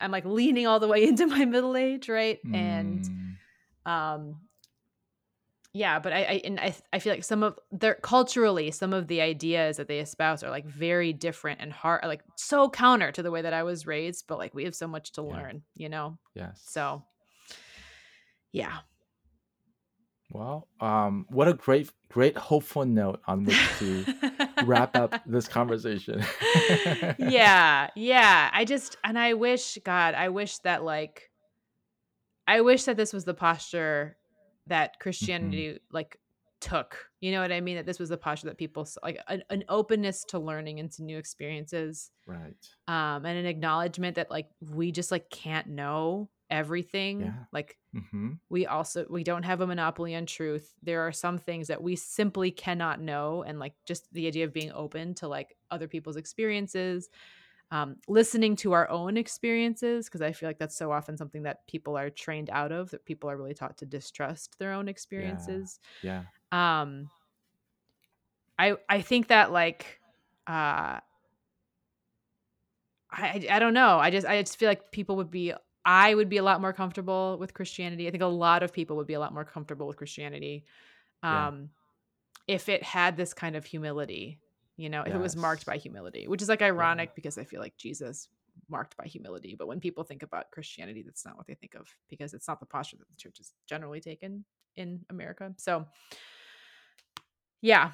I'm 0.00 0.10
like 0.10 0.24
leaning 0.24 0.66
all 0.66 0.80
the 0.80 0.88
way 0.88 1.04
into 1.08 1.26
my 1.26 1.44
middle 1.44 1.76
age, 1.76 2.08
right? 2.08 2.38
And 2.52 3.00
Mm. 3.86 3.90
um 3.90 4.36
yeah 5.72 5.98
but 6.00 6.12
i, 6.12 6.18
I 6.18 6.40
and 6.44 6.58
I, 6.58 6.74
I 6.92 6.98
feel 6.98 7.12
like 7.12 7.24
some 7.24 7.42
of 7.42 7.58
their 7.70 7.94
culturally 7.94 8.70
some 8.70 8.92
of 8.92 9.06
the 9.06 9.20
ideas 9.20 9.76
that 9.76 9.86
they 9.88 10.00
espouse 10.00 10.42
are 10.42 10.50
like 10.50 10.66
very 10.66 11.12
different 11.12 11.60
and 11.60 11.72
hard 11.72 12.04
like 12.04 12.22
so 12.36 12.68
counter 12.68 13.12
to 13.12 13.22
the 13.22 13.30
way 13.30 13.42
that 13.42 13.52
i 13.52 13.62
was 13.62 13.86
raised 13.86 14.26
but 14.26 14.38
like 14.38 14.52
we 14.54 14.64
have 14.64 14.74
so 14.74 14.88
much 14.88 15.12
to 15.12 15.22
Yeah. 15.22 15.28
learn 15.28 15.62
you 15.76 15.88
know 15.88 16.18
Yes. 16.34 16.62
so 16.66 17.04
yeah 18.52 18.78
Well, 20.32 20.68
um, 20.80 21.26
what 21.28 21.48
a 21.48 21.54
great, 21.54 21.90
great 22.08 22.36
hopeful 22.36 22.84
note 22.84 23.20
on 23.26 23.44
which 23.44 23.58
to 23.78 24.06
wrap 24.64 24.94
up 24.94 25.20
this 25.26 25.48
conversation. 25.48 26.22
yeah 27.18 27.88
yeah 27.96 28.50
i 28.52 28.64
just 28.64 28.96
and 29.04 29.18
i 29.18 29.34
wish 29.34 29.76
god 29.84 30.14
i 30.14 30.28
wish 30.28 30.58
that 30.58 30.82
like 30.84 31.30
i 32.46 32.60
wish 32.60 32.84
that 32.84 32.96
this 32.96 33.12
was 33.12 33.24
the 33.24 33.34
posture 33.34 34.16
that 34.70 34.94
Mhm. 34.96 35.00
christianity 35.00 35.78
like 35.92 36.18
took 36.60 37.06
you 37.20 37.32
know 37.32 37.40
what 37.40 37.52
i 37.52 37.60
mean 37.60 37.76
that 37.76 37.86
this 37.86 37.98
was 37.98 38.08
the 38.10 38.16
posture 38.18 38.46
that 38.48 38.58
people 38.58 38.82
s- 38.82 38.98
like 39.02 39.18
an, 39.28 39.42
an 39.50 39.64
openness 39.68 40.24
to 40.24 40.38
learning 40.38 40.78
into 40.78 41.02
new 41.02 41.16
experiences 41.18 42.10
Right. 42.26 42.54
um 42.88 43.24
and 43.24 43.38
an 43.38 43.46
acknowledgement 43.46 44.16
that 44.16 44.30
like 44.30 44.48
we 44.60 44.92
just 44.92 45.10
like 45.10 45.30
can't 45.30 45.66
know 45.68 46.28
everything. 46.50 47.20
Yeah. 47.20 47.32
Like 47.52 47.76
Mm-hmm. 47.94 48.32
we 48.50 48.66
also 48.66 49.06
we 49.10 49.24
don't 49.24 49.42
have 49.44 49.60
a 49.60 49.66
monopoly 49.66 50.14
on 50.16 50.26
truth. 50.26 50.74
There 50.82 51.00
are 51.06 51.12
some 51.12 51.38
things 51.38 51.66
that 51.68 51.82
we 51.82 51.96
simply 51.96 52.50
cannot 52.52 53.00
know 53.00 53.42
and 53.44 53.58
like 53.58 53.74
just 53.84 54.12
the 54.12 54.26
idea 54.28 54.44
of 54.44 54.52
being 54.52 54.70
open 54.72 55.14
to 55.14 55.28
like 55.28 55.56
other 55.72 55.88
people's 55.88 56.16
experiences, 56.16 57.08
um, 57.72 57.96
listening 58.08 58.56
to 58.56 58.72
our 58.72 58.88
own 58.90 59.16
experiences 59.16 60.06
because 60.06 60.22
I 60.22 60.32
feel 60.32 60.48
like 60.48 60.58
that's 60.58 60.76
so 60.76 60.90
often 60.90 61.16
something 61.16 61.44
that 61.44 61.66
people 61.68 61.96
are 61.96 62.10
trained 62.10 62.50
out 62.50 62.72
of 62.72 62.90
that 62.90 63.04
people 63.04 63.30
are 63.30 63.36
really 63.36 63.54
taught 63.54 63.76
to 63.78 63.86
distrust 63.86 64.58
their 64.58 64.72
own 64.72 64.88
experiences. 64.88 65.78
Yeah. 66.02 66.24
yeah. 66.52 66.80
Um 66.82 67.10
I 68.58 68.76
I 68.88 69.00
think 69.02 69.28
that 69.28 69.52
like 69.52 70.00
uh 70.46 71.00
I 73.10 73.46
I 73.50 73.58
don't 73.58 73.74
know. 73.74 73.98
I 73.98 74.10
just 74.10 74.26
I 74.26 74.40
just 74.42 74.56
feel 74.58 74.68
like 74.68 74.90
people 74.92 75.16
would 75.16 75.30
be 75.30 75.52
I 75.84 76.14
would 76.14 76.28
be 76.28 76.36
a 76.36 76.42
lot 76.42 76.60
more 76.60 76.72
comfortable 76.72 77.38
with 77.38 77.54
Christianity. 77.54 78.06
I 78.06 78.10
think 78.10 78.22
a 78.22 78.26
lot 78.26 78.62
of 78.62 78.72
people 78.72 78.96
would 78.96 79.06
be 79.06 79.14
a 79.14 79.20
lot 79.20 79.32
more 79.32 79.44
comfortable 79.44 79.86
with 79.86 79.96
Christianity 79.96 80.64
Yeah. 81.30 81.48
um 81.48 81.70
if 82.46 82.68
it 82.68 82.82
had 82.82 83.16
this 83.16 83.34
kind 83.34 83.56
of 83.56 83.64
humility, 83.64 84.40
you 84.80 84.88
know, 84.88 85.02
if 85.02 85.14
it 85.14 85.18
was 85.18 85.36
marked 85.36 85.66
by 85.66 85.76
humility, 85.76 86.26
which 86.26 86.42
is 86.42 86.48
like 86.48 86.60
Yeah. 86.60 86.68
ironic 86.68 87.14
because 87.14 87.36
I 87.38 87.44
feel 87.44 87.60
like 87.60 87.76
Jesus 87.76 88.28
marked 88.68 88.96
by 88.96 89.06
humility, 89.06 89.54
but 89.58 89.66
when 89.68 89.80
people 89.80 90.04
think 90.04 90.22
about 90.22 90.50
Christianity 90.50 91.02
that's 91.04 91.24
not 91.26 91.36
what 91.36 91.46
they 91.46 91.54
think 91.54 91.74
of 91.74 91.86
because 92.08 92.34
it's 92.34 92.48
not 92.48 92.60
the 92.60 92.66
posture 92.66 92.96
that 92.98 93.08
the 93.08 93.16
church 93.16 93.38
is 93.40 93.52
generally 93.68 94.00
taken 94.00 94.44
in 94.76 95.00
America. 95.10 95.52
So, 95.58 95.86
yeah, 97.60 97.92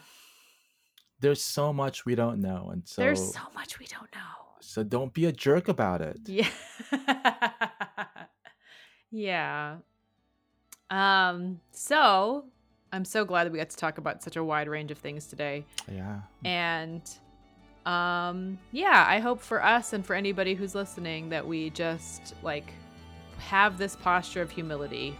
There's 1.20 1.42
so 1.42 1.72
much 1.72 2.05
we 2.05 2.14
don't 2.14 2.40
know, 2.40 2.68
and 2.72 2.87
so 2.87 3.03
there's 3.03 3.33
so 3.35 3.40
much 3.55 3.79
we 3.79 3.87
don't 3.87 4.12
know. 4.14 4.35
so 4.61 4.83
don't 4.85 5.12
be 5.12 5.25
a 5.27 5.33
jerk 5.33 5.68
about 5.68 6.01
it. 6.03 6.18
Yeah. 6.27 6.49
yeah. 9.11 9.77
Um, 10.90 11.61
so 11.72 12.44
I'm 12.96 13.04
so 13.04 13.24
glad 13.24 13.44
that 13.44 13.52
we 13.52 13.59
got 13.59 13.70
to 13.70 13.76
talk 13.76 13.98
about 13.98 14.22
such 14.22 14.37
a 14.37 14.42
wide 14.42 14.68
range 14.68 14.90
of 14.90 14.98
things 14.98 15.26
today. 15.26 15.64
Yeah. 15.92 16.20
And 16.44 17.02
um 17.85 18.59
yeah, 18.72 19.04
I 19.09 19.20
hope 19.20 19.40
for 19.40 19.62
us 19.62 19.92
and 19.92 20.04
for 20.04 20.14
anybody 20.14 20.54
who's 20.54 20.74
listening 20.74 21.28
that 21.28 21.46
we 21.46 21.70
just 21.70 22.35
like 22.42 22.72
have 23.38 23.78
this 23.78 23.94
posture 23.94 24.42
of 24.42 24.50
humility 24.50 25.16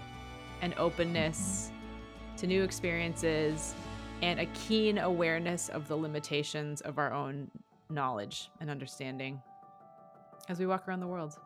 and 0.63 0.75
openness 0.79 1.71
to 2.39 2.47
new 2.47 2.63
experiences 2.63 3.75
and 4.23 4.41
a 4.41 4.47
keen 4.47 4.99
awareness 4.99 5.69
of 5.69 5.87
the 5.87 5.97
limitations 5.97 6.81
of 6.81 6.99
our 6.99 7.13
own 7.13 7.51
knowledge 7.91 8.51
and 8.61 8.71
understanding 8.71 9.41
as 10.49 10.59
we 10.59 10.67
walk 10.67 10.89
around 10.89 11.01
the 11.01 11.07
world. 11.07 11.39